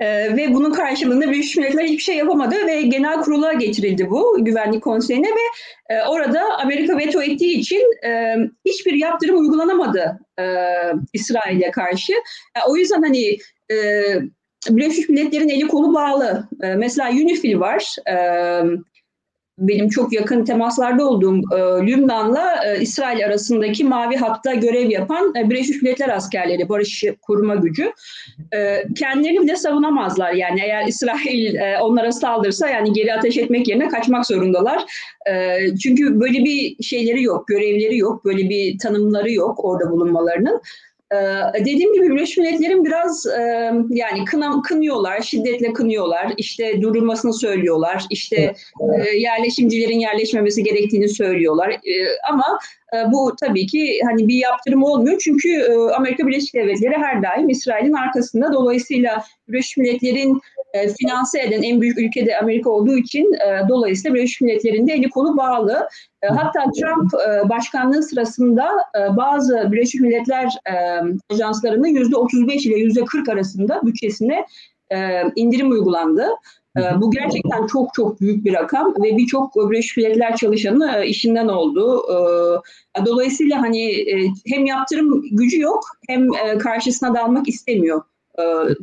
e, 0.00 0.36
ve 0.36 0.54
bunun 0.54 0.72
karşılığında 0.72 1.30
Birleşmiş 1.30 1.56
Milletler 1.56 1.84
hiçbir 1.84 2.02
şey 2.02 2.16
yapamadı 2.16 2.66
ve 2.66 2.82
genel 2.82 3.20
kurula 3.20 3.52
getirildi 3.52 4.10
bu 4.10 4.44
Güvenlik 4.44 4.82
Konseyi'ne 4.82 5.28
ve 5.28 5.94
e, 5.94 6.02
orada 6.02 6.58
Amerika 6.58 6.98
veto 6.98 7.22
ettiği 7.22 7.58
için 7.58 7.82
e, 8.06 8.36
hiçbir 8.64 8.92
yaptırım 8.92 9.40
uygulanamadı 9.40 10.18
e, 10.38 10.44
İsrail'e 11.12 11.70
karşı. 11.70 12.12
E, 12.56 12.58
o 12.68 12.76
yüzden 12.76 13.02
hani 13.02 13.38
e, 13.70 13.76
Birleşmiş 14.70 15.08
Milletler'in 15.08 15.48
eli 15.48 15.68
kolu 15.68 15.94
bağlı. 15.94 16.48
E, 16.62 16.74
mesela 16.74 17.10
UNIFIL 17.10 17.60
var. 17.60 17.96
E, 18.10 18.16
benim 19.58 19.88
çok 19.88 20.12
yakın 20.12 20.44
temaslarda 20.44 21.08
olduğum 21.08 21.36
e, 21.36 21.86
Lübnan'la 21.86 22.64
e, 22.66 22.80
İsrail 22.80 23.26
arasındaki 23.26 23.84
mavi 23.84 24.16
hatta 24.16 24.54
görev 24.54 24.90
yapan 24.90 25.34
e, 25.38 25.50
Birleşmiş 25.50 25.82
Milletler 25.82 26.08
askerleri, 26.08 26.68
barış 26.68 27.04
kurma 27.22 27.54
gücü. 27.54 27.92
E, 28.52 28.82
kendilerini 28.98 29.42
bile 29.42 29.56
savunamazlar. 29.56 30.32
Yani 30.32 30.60
eğer 30.60 30.86
İsrail 30.86 31.54
e, 31.54 31.78
onlara 31.80 32.12
saldırsa 32.12 32.68
yani 32.68 32.92
geri 32.92 33.14
ateş 33.14 33.36
etmek 33.36 33.68
yerine 33.68 33.88
kaçmak 33.88 34.26
zorundalar. 34.26 34.84
E, 35.30 35.58
çünkü 35.76 36.20
böyle 36.20 36.44
bir 36.44 36.82
şeyleri 36.82 37.22
yok, 37.22 37.48
görevleri 37.48 37.98
yok, 37.98 38.24
böyle 38.24 38.48
bir 38.48 38.78
tanımları 38.78 39.32
yok 39.32 39.64
orada 39.64 39.90
bulunmalarının. 39.90 40.60
Ee, 41.12 41.16
dediğim 41.60 41.94
gibi 41.94 42.10
Birleşmiş 42.10 42.36
Milletler'in 42.36 42.84
biraz 42.84 43.26
e, 43.26 43.40
yani 43.90 44.24
kınam, 44.24 44.62
kınıyorlar, 44.62 45.20
şiddetle 45.20 45.72
kınıyorlar, 45.72 46.32
işte 46.36 46.82
durulmasını 46.82 47.34
söylüyorlar, 47.34 48.04
işte 48.10 48.54
e, 48.98 49.16
yerleşimcilerin 49.16 49.98
yerleşmemesi 49.98 50.62
gerektiğini 50.62 51.08
söylüyorlar. 51.08 51.70
E, 51.70 51.94
ama 52.30 52.58
bu 53.12 53.36
tabii 53.40 53.66
ki 53.66 54.00
hani 54.04 54.28
bir 54.28 54.34
yaptırım 54.34 54.82
olmuyor 54.82 55.18
çünkü 55.18 55.48
e, 55.48 55.94
Amerika 55.94 56.26
Birleşik 56.26 56.54
Devletleri 56.54 56.94
her 56.94 57.22
daim 57.22 57.48
İsrail'in 57.48 57.92
arkasında. 57.92 58.52
Dolayısıyla 58.52 59.22
Birleşmiş 59.48 59.76
Milletler'in 59.76 60.40
e, 60.74 60.88
finanse 60.88 61.42
eden 61.42 61.62
en 61.62 61.80
büyük 61.80 61.98
ülkede 61.98 62.38
Amerika 62.38 62.70
olduğu 62.70 62.96
için 62.96 63.34
e, 63.34 63.68
dolayısıyla 63.68 64.14
Birleşmiş 64.14 64.40
Milletler'in 64.40 64.86
de 64.86 64.92
eli 64.92 65.10
kolu 65.10 65.36
bağlı. 65.36 65.88
Hatta 66.28 66.64
Trump 66.70 67.12
başkanlığı 67.48 68.02
sırasında 68.02 68.68
bazı 69.16 69.72
Birleşmiş 69.72 70.00
Milletler 70.00 70.52
ajanslarının 71.30 71.88
%35 71.88 72.68
ile 72.68 72.74
%40 72.74 73.32
arasında 73.32 73.80
bütçesine 73.86 74.44
indirim 75.36 75.70
uygulandı. 75.70 76.28
E, 76.76 77.00
bu 77.00 77.10
gerçekten 77.10 77.66
çok 77.66 77.94
çok 77.94 78.20
büyük 78.20 78.44
bir 78.44 78.54
rakam 78.54 78.94
ve 79.02 79.16
birçok 79.16 79.56
Birleşmiş 79.56 79.96
Milletler 79.96 80.36
çalışanı 80.36 80.96
e, 80.96 81.06
işinden 81.06 81.48
oldu. 81.48 82.02
E, 83.00 83.06
dolayısıyla 83.06 83.62
hani 83.62 83.92
e, 83.92 84.28
hem 84.46 84.66
yaptırım 84.66 85.22
gücü 85.30 85.60
yok 85.60 85.80
hem 86.08 86.34
e, 86.34 86.58
karşısına 86.58 87.14
da 87.14 87.24
almak 87.24 87.48
istemiyor 87.48 88.02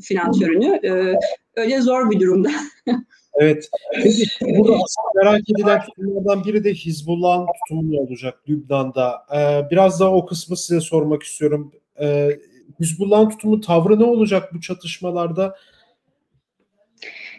finansörünü. 0.02 0.80
E, 0.88 1.16
öyle 1.56 1.82
zor 1.82 2.12
bir 2.12 2.20
durumda. 2.20 2.50
evet. 3.34 3.70
Peki 4.04 4.26
burada 4.42 4.78
merak 5.16 5.50
edilen 5.50 5.82
tutumlardan 5.82 6.44
biri 6.44 6.64
de 6.64 6.74
Hizbullah'ın 6.74 7.46
tutumu 7.46 8.00
olacak 8.00 8.40
Lübnan'da? 8.50 9.26
Ee, 9.36 9.72
biraz 9.72 10.00
daha 10.00 10.14
o 10.14 10.26
kısmı 10.26 10.58
size 10.58 10.82
sormak 10.82 11.24
istiyorum. 11.24 11.72
Ee, 12.02 12.40
Hizbullah'ın 12.80 13.30
tutumu 13.30 13.62
tavrı 13.62 14.00
ne 14.00 14.04
olacak 14.04 14.54
bu 14.54 14.62
çatışmalarda? 14.62 15.56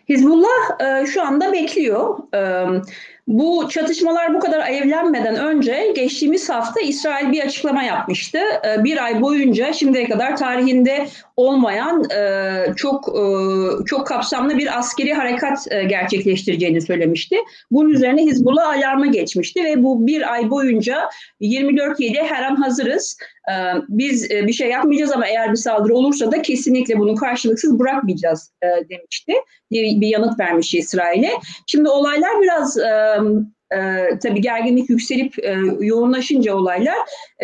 Hizbullah 0.08 0.80
e, 0.80 1.06
şu 1.06 1.22
anda 1.22 1.52
bekliyor. 1.52 2.18
E, 2.34 2.66
bu 3.26 3.68
çatışmalar 3.68 4.34
bu 4.34 4.40
kadar 4.40 4.60
alevlenmeden 4.60 5.36
önce 5.36 5.92
geçtiğimiz 5.96 6.48
hafta 6.48 6.80
İsrail 6.80 7.32
bir 7.32 7.42
açıklama 7.42 7.82
yapmıştı. 7.82 8.38
E, 8.38 8.84
bir 8.84 9.04
ay 9.04 9.20
boyunca 9.20 9.72
şimdiye 9.72 10.08
kadar 10.08 10.36
tarihinde 10.36 11.06
olmayan 11.36 12.10
e, 12.10 12.74
çok 12.76 13.08
e, 13.08 13.22
çok 13.86 14.06
kapsamlı 14.06 14.58
bir 14.58 14.78
askeri 14.78 15.14
harekat 15.14 15.72
e, 15.72 15.84
gerçekleştireceğini 15.84 16.80
söylemişti. 16.80 17.36
Bunun 17.70 17.90
üzerine 17.90 18.22
Hizbullah 18.22 18.68
alarma 18.68 19.06
geçmişti 19.06 19.64
ve 19.64 19.82
bu 19.82 20.06
bir 20.06 20.32
ay 20.32 20.50
boyunca 20.50 21.08
24-7 21.40 22.22
her 22.22 22.42
an 22.42 22.56
hazırız. 22.56 23.18
Biz 23.88 24.30
bir 24.30 24.52
şey 24.52 24.68
yapmayacağız 24.68 25.12
ama 25.12 25.26
eğer 25.26 25.50
bir 25.50 25.56
saldırı 25.56 25.94
olursa 25.94 26.32
da 26.32 26.42
kesinlikle 26.42 26.98
bunu 26.98 27.14
karşılıksız 27.14 27.78
bırakmayacağız 27.78 28.52
demişti. 28.62 29.32
Bir, 29.70 30.00
bir 30.00 30.08
yanıt 30.08 30.40
vermiş 30.40 30.74
İsrail'e. 30.74 31.30
Şimdi 31.66 31.88
olaylar 31.88 32.42
biraz 32.42 32.78
e, 33.72 34.18
tabii 34.22 34.40
gerginlik 34.40 34.90
yükselip 34.90 35.34
yoğunlaşınca 35.80 36.56
olaylar 36.56 36.96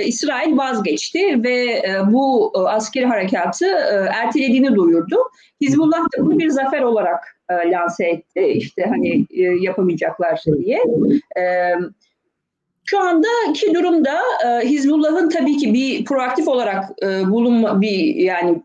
İsrail 0.05 0.57
vazgeçti 0.57 1.43
ve 1.45 1.83
bu 2.07 2.53
askeri 2.69 3.07
harekatı 3.07 3.67
e, 3.67 4.09
ertelediğini 4.13 4.75
duyurdu. 4.77 5.17
Hizbullah 5.61 5.99
da 5.99 6.27
bunu 6.27 6.39
bir 6.39 6.49
zafer 6.49 6.83
olarak 6.83 7.37
e, 7.51 7.71
lanse 7.71 8.05
etti. 8.05 8.41
İşte 8.41 8.83
hani 8.89 9.27
yapamayacaklar 9.61 10.43
diye. 10.59 10.79
E, 11.37 11.75
şu 12.91 13.01
andaki 13.01 13.75
durumda 13.75 14.19
e, 14.47 14.69
Hizbullah'ın 14.69 15.29
tabii 15.29 15.57
ki 15.57 15.75
bir 15.75 16.05
proaktif 16.05 16.49
olarak 16.49 16.85
e, 17.03 17.31
bulunma 17.31 17.81
bir 17.81 18.15
yani 18.15 18.63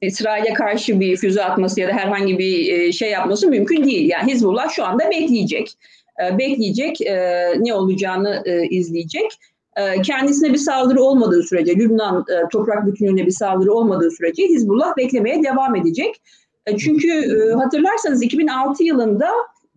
İsrail'e 0.00 0.54
karşı 0.54 1.00
bir 1.00 1.16
füze 1.16 1.44
atması 1.44 1.80
ya 1.80 1.88
da 1.88 1.92
herhangi 1.92 2.38
bir 2.38 2.72
e, 2.72 2.92
şey 2.92 3.10
yapması 3.10 3.48
mümkün 3.48 3.84
değil. 3.84 4.10
Yani 4.10 4.32
Hizbullah 4.32 4.70
şu 4.70 4.84
anda 4.84 5.10
bekleyecek. 5.10 5.74
E, 6.24 6.38
bekleyecek, 6.38 7.00
e, 7.00 7.16
ne 7.58 7.74
olacağını 7.74 8.42
e, 8.44 8.66
izleyecek. 8.66 9.30
Kendisine 10.04 10.52
bir 10.52 10.58
saldırı 10.58 11.02
olmadığı 11.02 11.42
sürece, 11.42 11.76
Lübnan 11.76 12.24
toprak 12.52 12.86
bütünlüğüne 12.86 13.26
bir 13.26 13.30
saldırı 13.30 13.72
olmadığı 13.72 14.10
sürece 14.10 14.42
Hizbullah 14.42 14.96
beklemeye 14.96 15.42
devam 15.42 15.76
edecek. 15.76 16.22
Çünkü 16.78 17.30
hatırlarsanız 17.58 18.22
2006 18.22 18.84
yılında 18.84 19.30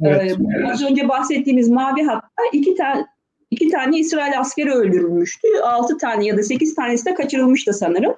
evet. 0.04 0.38
az 0.72 0.84
önce 0.84 1.10
bahsettiğimiz 1.10 1.70
Mavi 1.70 2.04
Hatta 2.04 2.44
iki 2.54 2.76
tane 2.76 3.06
iki 3.52 3.70
tane 3.70 4.00
İsrail 4.00 4.40
askeri 4.40 4.72
öldürülmüştü. 4.72 5.48
Altı 5.64 5.98
tane 5.98 6.26
ya 6.26 6.38
da 6.38 6.44
sekiz 6.44 6.76
tanesi 6.76 7.06
de 7.06 7.14
kaçırılmıştı 7.14 7.74
sanırım. 7.74 8.16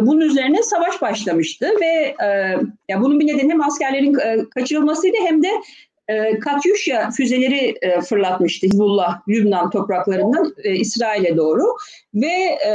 Bunun 0.00 0.20
üzerine 0.20 0.62
savaş 0.62 1.02
başlamıştı 1.02 1.70
ve 1.80 2.14
e, 2.24 2.56
ya 2.88 3.00
bunun 3.00 3.20
bir 3.20 3.26
nedeni 3.26 3.52
hem 3.52 3.62
askerlerin 3.62 4.18
e, 4.18 4.48
kaçırılmasıydı 4.54 5.16
hem 5.26 5.42
de 5.42 5.48
e, 6.08 6.38
Katyusha 6.38 7.10
füzeleri 7.10 7.74
e, 7.82 8.00
fırlatmıştı 8.00 8.66
Hizbullah 8.66 9.20
Lübnan 9.28 9.70
topraklarından 9.70 10.54
e, 10.64 10.74
İsrail'e 10.74 11.36
doğru 11.36 11.64
ve 12.14 12.58
e, 12.66 12.72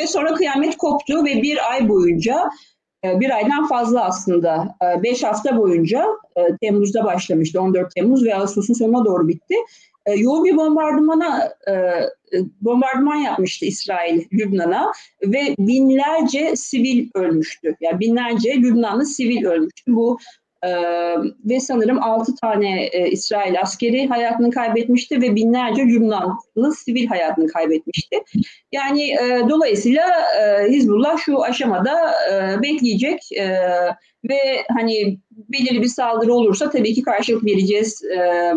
ve 0.00 0.06
sonra 0.06 0.34
kıyamet 0.34 0.76
koptu 0.76 1.24
ve 1.24 1.42
bir 1.42 1.70
ay 1.70 1.88
boyunca 1.88 2.50
e, 3.04 3.20
bir 3.20 3.30
aydan 3.30 3.68
fazla 3.68 4.04
aslında 4.04 4.76
e, 4.82 5.02
beş 5.02 5.22
hafta 5.22 5.56
boyunca 5.56 6.06
e, 6.36 6.40
Temmuz'da 6.60 7.04
başlamıştı 7.04 7.60
14 7.60 7.94
Temmuz 7.94 8.24
ve 8.24 8.34
Ağustos'un 8.34 8.74
sonuna 8.74 9.04
doğru 9.04 9.28
bitti. 9.28 9.54
E, 10.06 10.12
yoğun 10.12 10.44
bir 10.44 10.56
bombardımana 10.56 11.52
e, 11.68 11.74
bombardıman 12.60 13.16
yapmıştı 13.16 13.66
İsrail 13.66 14.24
Lübnan'a 14.32 14.92
ve 15.22 15.54
binlerce 15.58 16.56
sivil 16.56 17.08
ölmüştü. 17.14 17.76
Yani 17.80 18.00
binlerce 18.00 18.52
Lübnanlı 18.52 19.06
sivil 19.06 19.44
ölmüştü. 19.44 19.92
Bu 19.92 20.18
ve 21.44 21.60
sanırım 21.60 22.02
6 22.02 22.34
tane 22.34 22.86
e, 22.86 23.10
İsrail 23.10 23.60
askeri 23.60 24.08
hayatını 24.08 24.50
kaybetmişti 24.50 25.22
ve 25.22 25.34
binlerce 25.34 25.82
Lübnanlı 25.82 26.74
sivil 26.74 27.06
hayatını 27.06 27.46
kaybetmişti. 27.46 28.16
Yani 28.72 29.10
e, 29.10 29.42
dolayısıyla 29.48 30.04
e, 30.40 30.68
Hizbullah 30.70 31.18
şu 31.18 31.42
aşamada 31.42 32.12
e, 32.32 32.62
bekleyecek 32.62 33.32
e, 33.32 33.48
ve 34.28 34.64
hani 34.76 35.18
belirli 35.30 35.82
bir 35.82 35.88
saldırı 35.88 36.34
olursa 36.34 36.70
tabii 36.70 36.94
ki 36.94 37.02
karşılık 37.02 37.44
vereceğiz 37.44 38.02
e, 38.04 38.52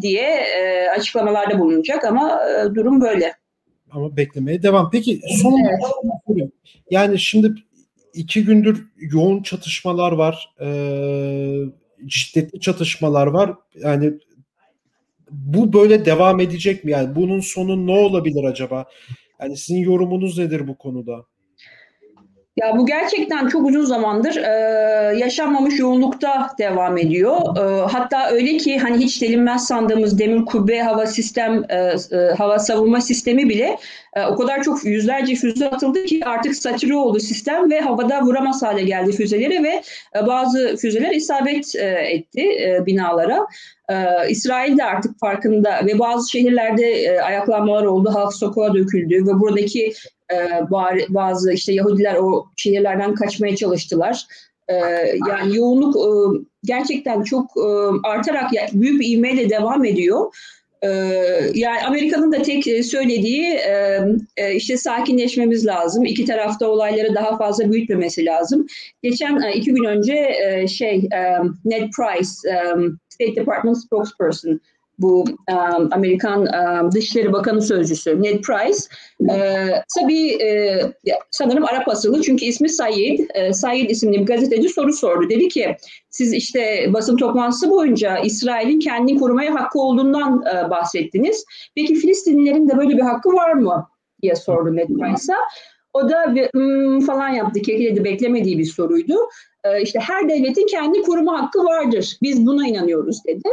diye 0.00 0.28
e, 0.58 0.88
açıklamalarda 0.88 1.58
bulunacak 1.58 2.04
ama 2.04 2.40
e, 2.44 2.74
durum 2.74 3.00
böyle. 3.00 3.32
Ama 3.90 4.16
beklemeye 4.16 4.62
devam. 4.62 4.90
Peki 4.90 5.20
son 5.42 5.52
evet. 5.60 6.50
yani 6.90 7.18
şimdi 7.18 7.54
iki 8.14 8.44
gündür 8.44 8.86
yoğun 8.96 9.42
çatışmalar 9.42 10.12
var. 10.12 10.54
Ee, 10.60 11.62
şiddetli 12.08 12.60
çatışmalar 12.60 13.26
var. 13.26 13.54
Yani 13.74 14.12
bu 15.30 15.72
böyle 15.72 16.04
devam 16.04 16.40
edecek 16.40 16.84
mi? 16.84 16.90
Yani 16.90 17.16
bunun 17.16 17.40
sonu 17.40 17.86
ne 17.86 17.98
olabilir 17.98 18.44
acaba? 18.44 18.84
Yani 19.40 19.56
sizin 19.56 19.80
yorumunuz 19.80 20.38
nedir 20.38 20.68
bu 20.68 20.78
konuda? 20.78 21.24
Ya 22.56 22.76
bu 22.78 22.86
gerçekten 22.86 23.48
çok 23.48 23.66
uzun 23.66 23.84
zamandır 23.84 24.36
e, 24.36 24.50
yaşanmamış 25.18 25.78
yoğunlukta 25.78 26.50
devam 26.58 26.98
ediyor. 26.98 27.36
E, 27.56 27.86
hatta 27.92 28.30
öyle 28.30 28.56
ki 28.56 28.78
hani 28.78 28.96
hiç 28.96 29.22
delinmez 29.22 29.66
sandığımız 29.66 30.18
demir 30.18 30.44
kubbe 30.44 30.80
hava 30.80 31.06
sistem 31.06 31.64
e, 31.68 31.94
e, 32.12 32.16
hava 32.38 32.58
savunma 32.58 33.00
sistemi 33.00 33.48
bile 33.48 33.78
e, 34.14 34.26
o 34.26 34.36
kadar 34.36 34.62
çok 34.62 34.84
yüzlerce 34.84 35.34
füze 35.34 35.70
atıldı 35.70 36.04
ki 36.04 36.20
artık 36.24 36.56
satüre 36.56 36.96
oldu 36.96 37.20
sistem 37.20 37.70
ve 37.70 37.80
havada 37.80 38.22
vuramaz 38.22 38.62
hale 38.62 38.82
geldi 38.82 39.12
füzeleri 39.12 39.64
ve 39.64 39.82
e, 40.16 40.26
bazı 40.26 40.76
füzeler 40.76 41.10
isabet 41.10 41.76
e, 41.76 41.84
etti 41.86 42.42
e, 42.42 42.86
binalara. 42.86 43.46
Ee, 43.90 44.30
İsrail 44.30 44.78
de 44.78 44.84
artık 44.84 45.18
farkında 45.20 45.80
ve 45.86 45.98
bazı 45.98 46.30
şehirlerde 46.30 46.82
e, 46.82 47.20
ayaklanmalar 47.20 47.84
oldu, 47.84 48.10
halk 48.14 48.34
sokağa 48.34 48.74
döküldü 48.74 49.14
ve 49.26 49.40
buradaki 49.40 49.92
e, 50.32 50.36
bazı 51.08 51.52
işte 51.52 51.72
Yahudiler 51.72 52.14
o 52.14 52.46
şehirlerden 52.56 53.14
kaçmaya 53.14 53.56
çalıştılar. 53.56 54.26
E, 54.68 54.74
yani 55.28 55.56
yoğunluk 55.56 55.96
e, 55.96 56.08
gerçekten 56.64 57.22
çok 57.22 57.50
e, 57.56 57.68
artarak 58.08 58.50
büyük 58.72 59.00
bir 59.00 59.08
ivmeyle 59.08 59.50
devam 59.50 59.84
ediyor. 59.84 60.34
E, 60.82 60.88
yani 61.54 61.82
Amerika'nın 61.86 62.32
da 62.32 62.42
tek 62.42 62.84
söylediği 62.84 63.44
e, 63.44 64.00
e, 64.36 64.54
işte 64.54 64.76
sakinleşmemiz 64.76 65.66
lazım. 65.66 66.04
İki 66.04 66.24
tarafta 66.24 66.68
olayları 66.68 67.14
daha 67.14 67.38
fazla 67.38 67.72
büyütmemesi 67.72 68.24
lazım. 68.24 68.66
Geçen 69.02 69.52
iki 69.54 69.74
gün 69.74 69.84
önce 69.84 70.36
şey 70.68 71.08
Ned 71.64 71.90
Price, 71.96 72.30
State 73.08 73.36
Department 73.36 73.78
spokesperson 73.78 74.60
bu 74.98 75.24
um, 75.50 75.88
Amerikan 75.92 76.40
um, 76.40 76.92
Dışişleri 76.92 77.32
Bakanı 77.32 77.62
Sözcüsü 77.62 78.22
Ned 78.22 78.42
Price 78.42 78.78
e, 79.30 79.66
tabii 79.98 80.28
e, 80.28 80.80
sanırım 81.30 81.64
Arap 81.64 81.88
asıllı 81.88 82.22
çünkü 82.22 82.44
ismi 82.44 82.68
Sayed. 82.68 83.18
E, 83.34 83.52
Sayed 83.52 83.90
isimli 83.90 84.20
bir 84.20 84.26
gazeteci 84.26 84.68
soru 84.68 84.92
sordu. 84.92 85.30
Dedi 85.30 85.48
ki 85.48 85.76
siz 86.10 86.32
işte 86.32 86.90
basın 86.92 87.16
toplantısı 87.16 87.70
boyunca 87.70 88.18
İsrail'in 88.18 88.78
kendini 88.78 89.18
korumaya 89.18 89.54
hakkı 89.54 89.78
olduğundan 89.78 90.44
e, 90.54 90.70
bahsettiniz. 90.70 91.44
Peki 91.74 91.94
Filistinlilerin 91.94 92.68
de 92.68 92.76
böyle 92.76 92.96
bir 92.96 93.02
hakkı 93.02 93.28
var 93.28 93.52
mı 93.52 93.88
diye 94.22 94.36
sordu 94.36 94.76
Ned 94.76 94.88
Price'a. 94.88 95.36
O 95.92 96.08
da 96.08 96.34
hmm, 96.52 97.00
falan 97.00 97.28
yaptı, 97.28 97.62
kekledi, 97.62 98.04
beklemediği 98.04 98.58
bir 98.58 98.64
soruydu. 98.64 99.14
E, 99.64 99.82
işte 99.82 99.98
her 99.98 100.28
devletin 100.28 100.66
kendi 100.66 101.02
koruma 101.02 101.42
hakkı 101.42 101.64
vardır. 101.64 102.18
Biz 102.22 102.46
buna 102.46 102.68
inanıyoruz 102.68 103.24
dedi. 103.26 103.48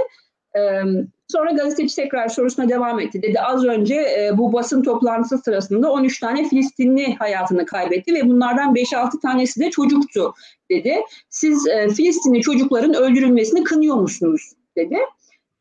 Sonra 1.34 1.52
gazeteci 1.52 1.96
tekrar 1.96 2.28
sorusuna 2.28 2.70
devam 2.70 3.00
etti. 3.00 3.22
Dedi 3.22 3.40
az 3.40 3.66
önce 3.66 3.96
e, 3.96 4.38
bu 4.38 4.54
basın 4.54 4.84
toplantısı 4.84 5.38
sırasında 5.38 5.92
13 5.92 6.20
tane 6.20 6.50
Filistinli 6.50 7.16
hayatını 7.16 7.66
kaybetti 7.66 8.14
ve 8.14 8.30
bunlardan 8.30 8.76
5-6 8.76 9.20
tanesi 9.22 9.60
de 9.60 9.70
çocuktu 9.70 10.34
dedi. 10.72 10.96
Siz 11.30 11.68
e, 11.68 11.90
Filistinli 11.90 12.42
çocukların 12.42 12.94
öldürülmesini 12.94 13.64
kınıyor 13.64 13.96
musunuz 13.96 14.52
dedi. 14.78 14.98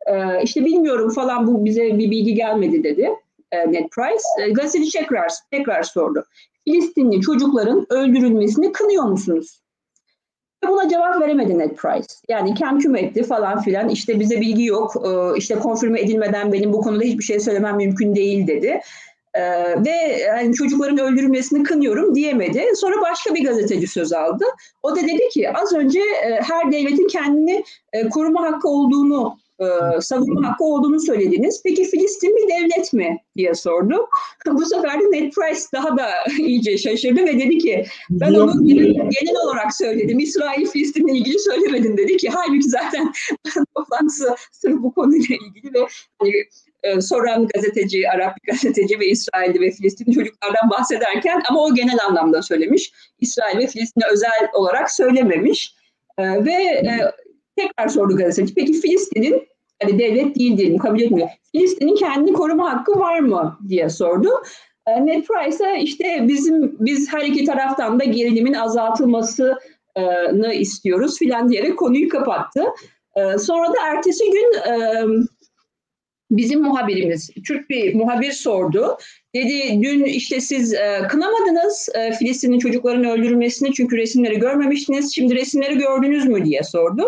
E, 0.06 0.42
işte 0.42 0.64
bilmiyorum 0.64 1.10
falan 1.10 1.46
bu 1.46 1.64
bize 1.64 1.98
bir 1.98 2.10
bilgi 2.10 2.34
gelmedi 2.34 2.84
dedi 2.84 3.10
e, 3.52 3.72
Ned 3.72 3.88
Price. 3.88 4.24
E, 4.42 4.50
gazeteci 4.50 4.98
tekrar, 4.98 5.30
tekrar 5.50 5.82
sordu. 5.82 6.24
Filistinli 6.64 7.20
çocukların 7.20 7.86
öldürülmesini 7.90 8.72
kınıyor 8.72 9.04
musunuz? 9.04 9.62
Buna 10.68 10.88
cevap 10.88 11.20
veremedi 11.20 11.58
Ned 11.58 11.76
Price. 11.76 12.14
Yani 12.28 12.54
kem 12.54 12.78
küm 12.78 12.96
etti 12.96 13.22
falan 13.22 13.60
filan. 13.62 13.88
İşte 13.88 14.20
bize 14.20 14.40
bilgi 14.40 14.64
yok. 14.64 14.94
Ee, 15.06 15.38
işte 15.38 15.54
konfirme 15.54 16.00
edilmeden 16.00 16.52
benim 16.52 16.72
bu 16.72 16.80
konuda 16.80 17.04
hiçbir 17.04 17.24
şey 17.24 17.40
söylemem 17.40 17.76
mümkün 17.76 18.14
değil 18.14 18.46
dedi. 18.46 18.80
Ee, 19.34 19.42
ve 19.84 19.90
yani 20.26 20.54
çocukların 20.54 20.98
öldürülmesini 20.98 21.62
kınıyorum 21.62 22.14
diyemedi. 22.14 22.64
Sonra 22.74 22.94
başka 23.10 23.34
bir 23.34 23.44
gazeteci 23.44 23.86
söz 23.86 24.12
aldı. 24.12 24.44
O 24.82 24.96
da 24.96 25.00
dedi 25.00 25.28
ki 25.28 25.50
az 25.50 25.72
önce 25.72 26.00
e, 26.00 26.40
her 26.40 26.72
devletin 26.72 27.08
kendini 27.08 27.64
e, 27.92 28.08
koruma 28.08 28.42
hakkı 28.42 28.68
olduğunu 28.68 29.36
e, 29.60 30.00
savunma 30.00 30.48
hakkı 30.48 30.64
olduğunu 30.64 31.00
söylediniz. 31.00 31.62
Peki 31.64 31.84
Filistin 31.84 32.36
bir 32.36 32.48
devlet 32.48 32.92
mi 32.92 33.18
diye 33.36 33.54
sordu. 33.54 34.08
Bu 34.52 34.66
sefer 34.66 35.00
de 35.00 35.04
Ned 35.04 35.32
Price 35.32 35.60
daha 35.72 35.96
da 35.96 36.10
iyice 36.38 36.78
şaşırdı 36.78 37.20
ve 37.20 37.38
dedi 37.38 37.58
ki 37.58 37.84
ben 38.10 38.34
onu 38.34 38.64
genel 38.64 39.36
olarak 39.44 39.76
söyledim. 39.76 40.18
İsrail 40.18 40.66
Filistin'le 40.66 41.14
ilgili 41.14 41.38
söylemedim 41.38 41.96
dedi 41.96 42.16
ki 42.16 42.28
halbuki 42.28 42.68
zaten 42.68 43.12
toplantısı 43.76 44.34
sırf 44.52 44.82
bu 44.82 44.94
konuyla 44.94 45.36
ilgili 45.46 45.74
ve 45.74 45.86
hani, 46.18 46.32
e, 46.82 47.00
soran 47.00 47.48
gazeteci, 47.54 48.10
Arap 48.10 48.36
bir 48.42 48.52
gazeteci 48.52 49.00
ve 49.00 49.06
İsrail'de 49.06 49.60
ve 49.60 49.70
Filistin 49.70 50.12
çocuklardan 50.12 50.70
bahsederken 50.70 51.42
ama 51.50 51.60
o 51.60 51.74
genel 51.74 51.98
anlamda 52.08 52.42
söylemiş. 52.42 52.92
İsrail 53.20 53.58
ve 53.58 53.66
Filistin'e 53.66 54.04
özel 54.12 54.48
olarak 54.54 54.90
söylememiş. 54.90 55.74
E, 56.18 56.44
ve 56.44 56.52
e, 56.52 56.98
tekrar 57.56 57.88
sordu 57.88 58.16
gazeteci. 58.16 58.54
Peki 58.54 58.72
Filistin'in 58.72 59.51
hani 59.82 59.98
devlet 59.98 60.36
değil 60.36 60.56
diyelim 60.56 60.78
kabul 60.78 61.00
etmiyor. 61.00 61.28
Filistin'in 61.52 61.96
kendi 61.96 62.32
koruma 62.32 62.72
hakkı 62.72 62.98
var 62.98 63.18
mı 63.18 63.58
diye 63.68 63.88
sordu. 63.88 64.28
E, 64.86 65.06
Ned 65.06 65.24
Price'a 65.24 65.76
işte 65.76 66.24
bizim 66.28 66.76
biz 66.80 67.12
her 67.12 67.24
iki 67.24 67.44
taraftan 67.44 68.00
da 68.00 68.04
gerilimin 68.04 68.54
azaltılmasını 68.54 70.54
istiyoruz 70.54 71.18
filan 71.18 71.48
diyerek 71.48 71.78
konuyu 71.78 72.08
kapattı. 72.08 72.64
E, 73.16 73.38
sonra 73.38 73.68
da 73.68 73.76
ertesi 73.86 74.24
gün 74.30 74.72
e, 74.72 75.04
bizim 76.30 76.62
muhabirimiz, 76.62 77.30
Türk 77.46 77.70
bir 77.70 77.94
muhabir 77.94 78.32
sordu. 78.32 78.96
Dedi 79.34 79.82
dün 79.82 80.04
işte 80.04 80.40
siz 80.40 80.74
e, 80.74 81.02
kınamadınız 81.10 81.88
e, 81.94 82.12
Filistin'in 82.12 82.58
çocukların 82.58 83.04
öldürülmesini 83.04 83.72
çünkü 83.72 83.96
resimleri 83.96 84.38
görmemiştiniz. 84.38 85.14
Şimdi 85.14 85.34
resimleri 85.34 85.78
gördünüz 85.78 86.26
mü 86.26 86.44
diye 86.44 86.62
sordu. 86.62 87.04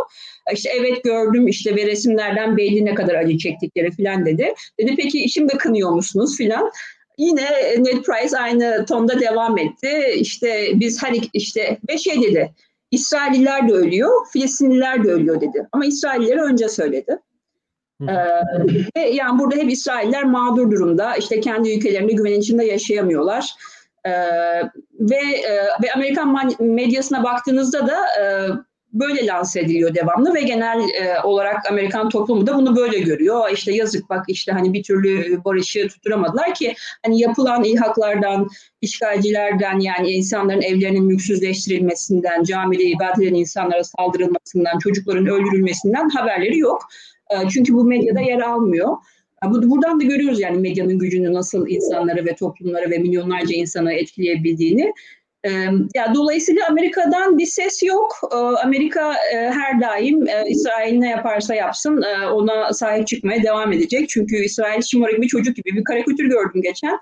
İşte 0.53 0.71
evet 0.81 1.05
gördüm 1.05 1.49
işte 1.49 1.77
ve 1.77 1.87
resimlerden 1.87 2.57
belli 2.57 2.85
ne 2.85 2.95
kadar 2.95 3.15
acı 3.15 3.39
çektikleri 3.39 3.91
filan 3.91 4.27
dedi. 4.27 4.55
Dedi 4.81 4.95
peki 4.97 5.29
şimdi 5.29 5.57
kınıyor 5.57 5.91
musunuz 5.91 6.37
filan. 6.37 6.71
Yine 7.19 7.51
Ned 7.79 8.03
Price 8.03 8.39
aynı 8.39 8.85
tonda 8.87 9.21
devam 9.21 9.59
etti. 9.59 10.05
İşte 10.17 10.69
biz 10.75 11.03
her 11.03 11.15
işte 11.33 11.79
ve 11.89 11.99
şey 11.99 12.23
dedi. 12.23 12.53
İsrailliler 12.91 13.69
de 13.69 13.73
ölüyor, 13.73 14.11
Filistinliler 14.33 15.05
de 15.05 15.09
ölüyor 15.09 15.41
dedi. 15.41 15.69
Ama 15.73 15.87
İsraillileri 15.87 16.41
önce 16.41 16.69
söyledi. 16.69 17.19
Ee, 18.97 19.01
yani 19.01 19.39
burada 19.39 19.57
hep 19.57 19.71
İsrailler 19.71 20.25
mağdur 20.25 20.71
durumda. 20.71 21.17
İşte 21.17 21.41
kendi 21.41 21.75
ülkelerinde 21.75 22.13
güven 22.13 22.41
içinde 22.41 22.65
yaşayamıyorlar. 22.65 23.51
Ee, 24.07 24.11
ve 25.01 25.17
e, 25.17 25.55
ve 25.83 25.93
Amerikan 25.95 26.53
medyasına 26.61 27.25
baktığınızda 27.25 27.87
da 27.87 27.99
e, 28.21 28.25
böyle 28.95 29.27
lanse 29.27 29.61
ediliyor 29.61 29.95
devamlı 29.95 30.35
ve 30.35 30.43
genel 30.43 30.81
e, 30.81 31.21
olarak 31.25 31.71
Amerikan 31.71 32.09
toplumu 32.09 32.47
da 32.47 32.57
bunu 32.57 32.77
böyle 32.77 32.99
görüyor. 32.99 33.51
İşte 33.53 33.73
yazık 33.73 34.11
bak 34.11 34.25
işte 34.29 34.53
hani 34.53 34.73
bir 34.73 34.83
türlü 34.83 35.45
barışı 35.45 35.89
tutturamadılar 35.89 36.55
ki 36.55 36.75
hani 37.05 37.21
yapılan 37.21 37.65
ilhaklardan, 37.65 38.49
işgalcilerden 38.81 39.79
yani 39.79 40.11
insanların 40.11 40.63
evlerinin 40.63 41.05
mülksüzleştirilmesinden, 41.05 42.43
camide 42.43 42.85
ibadet 42.85 43.19
eden 43.19 43.35
insanlara 43.35 43.85
saldırılmasından, 43.85 44.79
çocukların 44.79 45.27
öldürülmesinden 45.27 46.09
haberleri 46.09 46.59
yok. 46.59 46.89
E, 47.31 47.49
çünkü 47.49 47.75
bu 47.75 47.85
medyada 47.85 48.21
yer 48.21 48.41
almıyor. 48.41 48.97
Buradan 49.45 50.01
da 50.01 50.05
görüyoruz 50.05 50.41
yani 50.41 50.59
medyanın 50.59 50.99
gücünü 50.99 51.33
nasıl 51.33 51.69
insanları 51.69 52.27
ve 52.27 52.35
toplumları 52.35 52.91
ve 52.91 52.99
milyonlarca 52.99 53.55
insanı 53.55 53.93
etkileyebildiğini. 53.93 54.93
Ya 55.95 56.15
dolayısıyla 56.15 56.63
Amerika'dan 56.69 57.39
bir 57.39 57.47
ses 57.47 57.83
yok. 57.83 58.21
Amerika 58.65 59.15
e, 59.35 59.37
her 59.37 59.81
daim 59.81 60.29
e, 60.29 60.45
İsrail 60.49 60.99
ne 60.99 61.11
yaparsa 61.11 61.55
yapsın 61.55 62.03
e, 62.03 62.27
ona 62.27 62.73
sahip 62.73 63.07
çıkmaya 63.07 63.43
devam 63.43 63.73
edecek. 63.73 64.09
Çünkü 64.09 64.37
İsrail 64.45 64.83
şımarık 64.83 65.21
bir 65.21 65.29
çocuk 65.29 65.57
gibi 65.57 65.77
bir 65.77 65.85
karikatür 65.85 66.25
gördüm 66.25 66.63
geçen. 66.63 66.99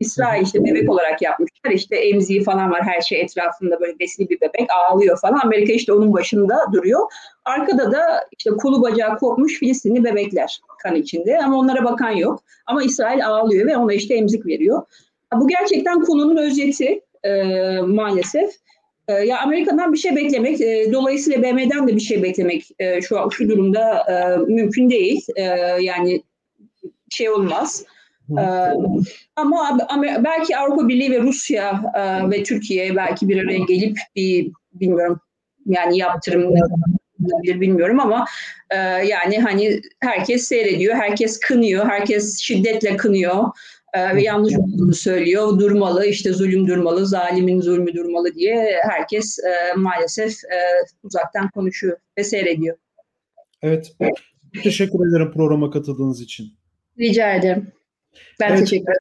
İsrail 0.00 0.42
işte 0.42 0.64
bebek 0.64 0.90
olarak 0.90 1.22
yapmışlar. 1.22 1.70
İşte 1.70 1.96
emziği 1.96 2.44
falan 2.44 2.70
var 2.70 2.82
her 2.82 3.00
şey 3.00 3.20
etrafında 3.20 3.80
böyle 3.80 3.98
besli 3.98 4.28
bir 4.28 4.40
bebek 4.40 4.68
ağlıyor 4.70 5.18
falan. 5.20 5.40
Amerika 5.44 5.72
işte 5.72 5.92
onun 5.92 6.12
başında 6.12 6.58
duruyor. 6.72 7.00
Arkada 7.44 7.92
da 7.92 8.24
işte 8.38 8.50
kolu 8.50 8.82
bacağı 8.82 9.18
kopmuş 9.18 9.58
Filistinli 9.58 10.04
bebekler 10.04 10.60
kan 10.82 10.94
içinde 10.94 11.38
ama 11.44 11.58
onlara 11.58 11.84
bakan 11.84 12.10
yok. 12.10 12.42
Ama 12.66 12.82
İsrail 12.82 13.26
ağlıyor 13.26 13.66
ve 13.66 13.76
ona 13.76 13.92
işte 13.92 14.14
emzik 14.14 14.46
veriyor. 14.46 14.82
Bu 15.34 15.48
gerçekten 15.48 16.00
konunun 16.00 16.36
özeti 16.36 17.00
e, 17.24 17.42
maalesef. 17.80 18.50
E, 19.08 19.12
ya 19.12 19.40
Amerika'dan 19.40 19.92
bir 19.92 19.98
şey 19.98 20.16
beklemek, 20.16 20.60
e, 20.60 20.92
dolayısıyla 20.92 21.42
BM'den 21.42 21.88
de 21.88 21.96
bir 21.96 22.00
şey 22.00 22.22
beklemek 22.22 22.68
e, 22.78 23.02
şu 23.02 23.30
şu 23.30 23.48
durumda 23.48 23.98
e, 23.98 24.36
mümkün 24.52 24.90
değil. 24.90 25.26
E, 25.36 25.42
yani 25.80 26.22
şey 27.10 27.30
olmaz. 27.30 27.84
Ee, 28.38 28.42
ama 29.36 29.78
belki 30.24 30.56
Avrupa 30.56 30.88
Birliği 30.88 31.10
ve 31.10 31.20
Rusya 31.20 31.82
e, 31.94 32.30
ve 32.30 32.42
Türkiye 32.42 32.96
belki 32.96 33.28
bir 33.28 33.44
araya 33.44 33.58
gelip 33.58 33.98
bir 34.16 34.52
bilmiyorum 34.72 35.20
yani 35.66 35.98
yaptırım 35.98 36.56
yapılabilir 36.56 37.60
bilmiyorum 37.60 38.00
ama 38.00 38.24
e, 38.70 38.76
yani 39.06 39.38
hani 39.38 39.80
herkes 40.00 40.44
seyrediyor, 40.44 40.94
herkes 40.94 41.40
kınıyor, 41.40 41.88
herkes 41.88 42.38
şiddetle 42.38 42.96
kınıyor 42.96 43.44
e, 43.44 43.81
ve 43.94 44.22
yanlış 44.22 44.54
olduğunu 44.56 44.94
söylüyor. 44.94 45.58
Durmalı, 45.58 46.06
işte 46.06 46.32
zulüm 46.32 46.66
durmalı, 46.66 47.06
zalimin 47.06 47.60
zulmü 47.60 47.94
durmalı 47.94 48.34
diye 48.34 48.80
herkes 48.82 49.38
e, 49.38 49.74
maalesef 49.74 50.32
e, 50.44 50.58
uzaktan 51.02 51.50
konuşuyor 51.50 51.96
ve 52.18 52.24
seyrediyor. 52.24 52.76
Evet. 53.62 53.92
Teşekkür 54.62 55.08
ederim 55.08 55.32
programa 55.32 55.70
katıldığınız 55.70 56.20
için. 56.20 56.46
Rica 56.98 57.34
ederim. 57.34 57.72
Ben 58.40 58.48
evet. 58.48 58.58
teşekkür 58.58 58.82
ederim. 58.82 58.98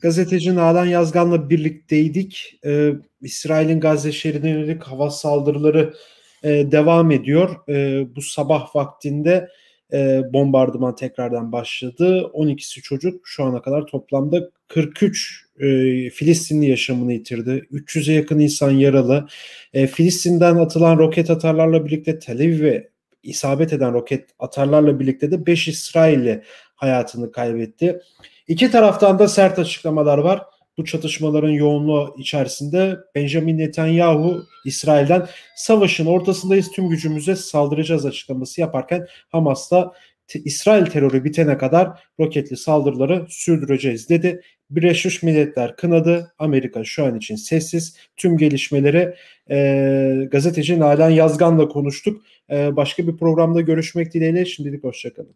Gazeteci 0.00 0.54
Nalan 0.54 0.86
Yazgan'la 0.86 1.50
birlikteydik. 1.50 2.60
Ee, 2.64 2.92
İsrail'in 3.20 3.80
Gazze 3.80 4.12
şeridine 4.12 4.50
yönelik 4.50 4.82
hava 4.82 5.10
saldırıları 5.10 5.94
e, 6.42 6.48
devam 6.48 7.10
ediyor. 7.10 7.68
E, 7.68 8.06
bu 8.16 8.22
sabah 8.22 8.76
vaktinde 8.76 9.48
e, 9.92 10.22
bombardıman 10.32 10.94
tekrardan 10.94 11.52
başladı. 11.52 12.30
12'si 12.34 12.80
çocuk 12.80 13.28
şu 13.28 13.44
ana 13.44 13.62
kadar 13.62 13.86
toplamda 13.86 14.50
43 14.68 15.44
e, 15.58 15.66
Filistinli 16.10 16.66
yaşamını 16.66 17.12
yitirdi. 17.12 17.66
300'e 17.72 18.14
yakın 18.14 18.38
insan 18.38 18.70
yaralı. 18.70 19.26
E, 19.72 19.86
Filistin'den 19.86 20.56
atılan 20.56 20.98
roket 20.98 21.30
atarlarla 21.30 21.86
birlikte 21.86 22.18
Tel 22.18 22.36
Aviv'e 22.40 22.92
isabet 23.22 23.72
eden 23.72 23.92
roket 23.92 24.30
atarlarla 24.38 25.00
birlikte 25.00 25.30
de 25.30 25.46
5 25.46 25.68
İsrailli 25.68 26.42
hayatını 26.74 27.32
kaybetti. 27.32 28.00
İki 28.48 28.70
taraftan 28.70 29.18
da 29.18 29.28
sert 29.28 29.58
açıklamalar 29.58 30.18
var. 30.18 30.42
Bu 30.78 30.84
çatışmaların 30.84 31.50
yoğunluğu 31.50 32.14
içerisinde 32.18 32.98
Benjamin 33.14 33.58
Netanyahu 33.58 34.44
İsrail'den 34.64 35.26
savaşın 35.56 36.06
ortasındayız 36.06 36.70
tüm 36.70 36.88
gücümüze 36.88 37.36
saldıracağız 37.36 38.06
açıklaması 38.06 38.60
yaparken 38.60 39.06
Hamas 39.28 39.70
da 39.70 39.92
İsrail 40.34 40.86
terörü 40.86 41.24
bitene 41.24 41.58
kadar 41.58 42.02
roketli 42.20 42.56
saldırıları 42.56 43.26
sürdüreceğiz 43.28 44.08
dedi. 44.08 44.42
Birleşmiş 44.70 45.22
Milletler 45.22 45.76
kınadı. 45.76 46.34
Amerika 46.38 46.84
şu 46.84 47.04
an 47.04 47.16
için 47.16 47.36
sessiz. 47.36 47.96
Tüm 48.16 48.36
gelişmeleri 48.36 49.14
e, 49.50 50.28
gazeteci 50.30 50.80
Nalan 50.80 51.10
Yazgan'la 51.10 51.68
konuştuk. 51.68 52.22
E, 52.50 52.76
başka 52.76 53.06
bir 53.06 53.16
programda 53.16 53.60
görüşmek 53.60 54.14
dileğiyle 54.14 54.44
şimdilik 54.44 54.84
hoşçakalın. 54.84 55.34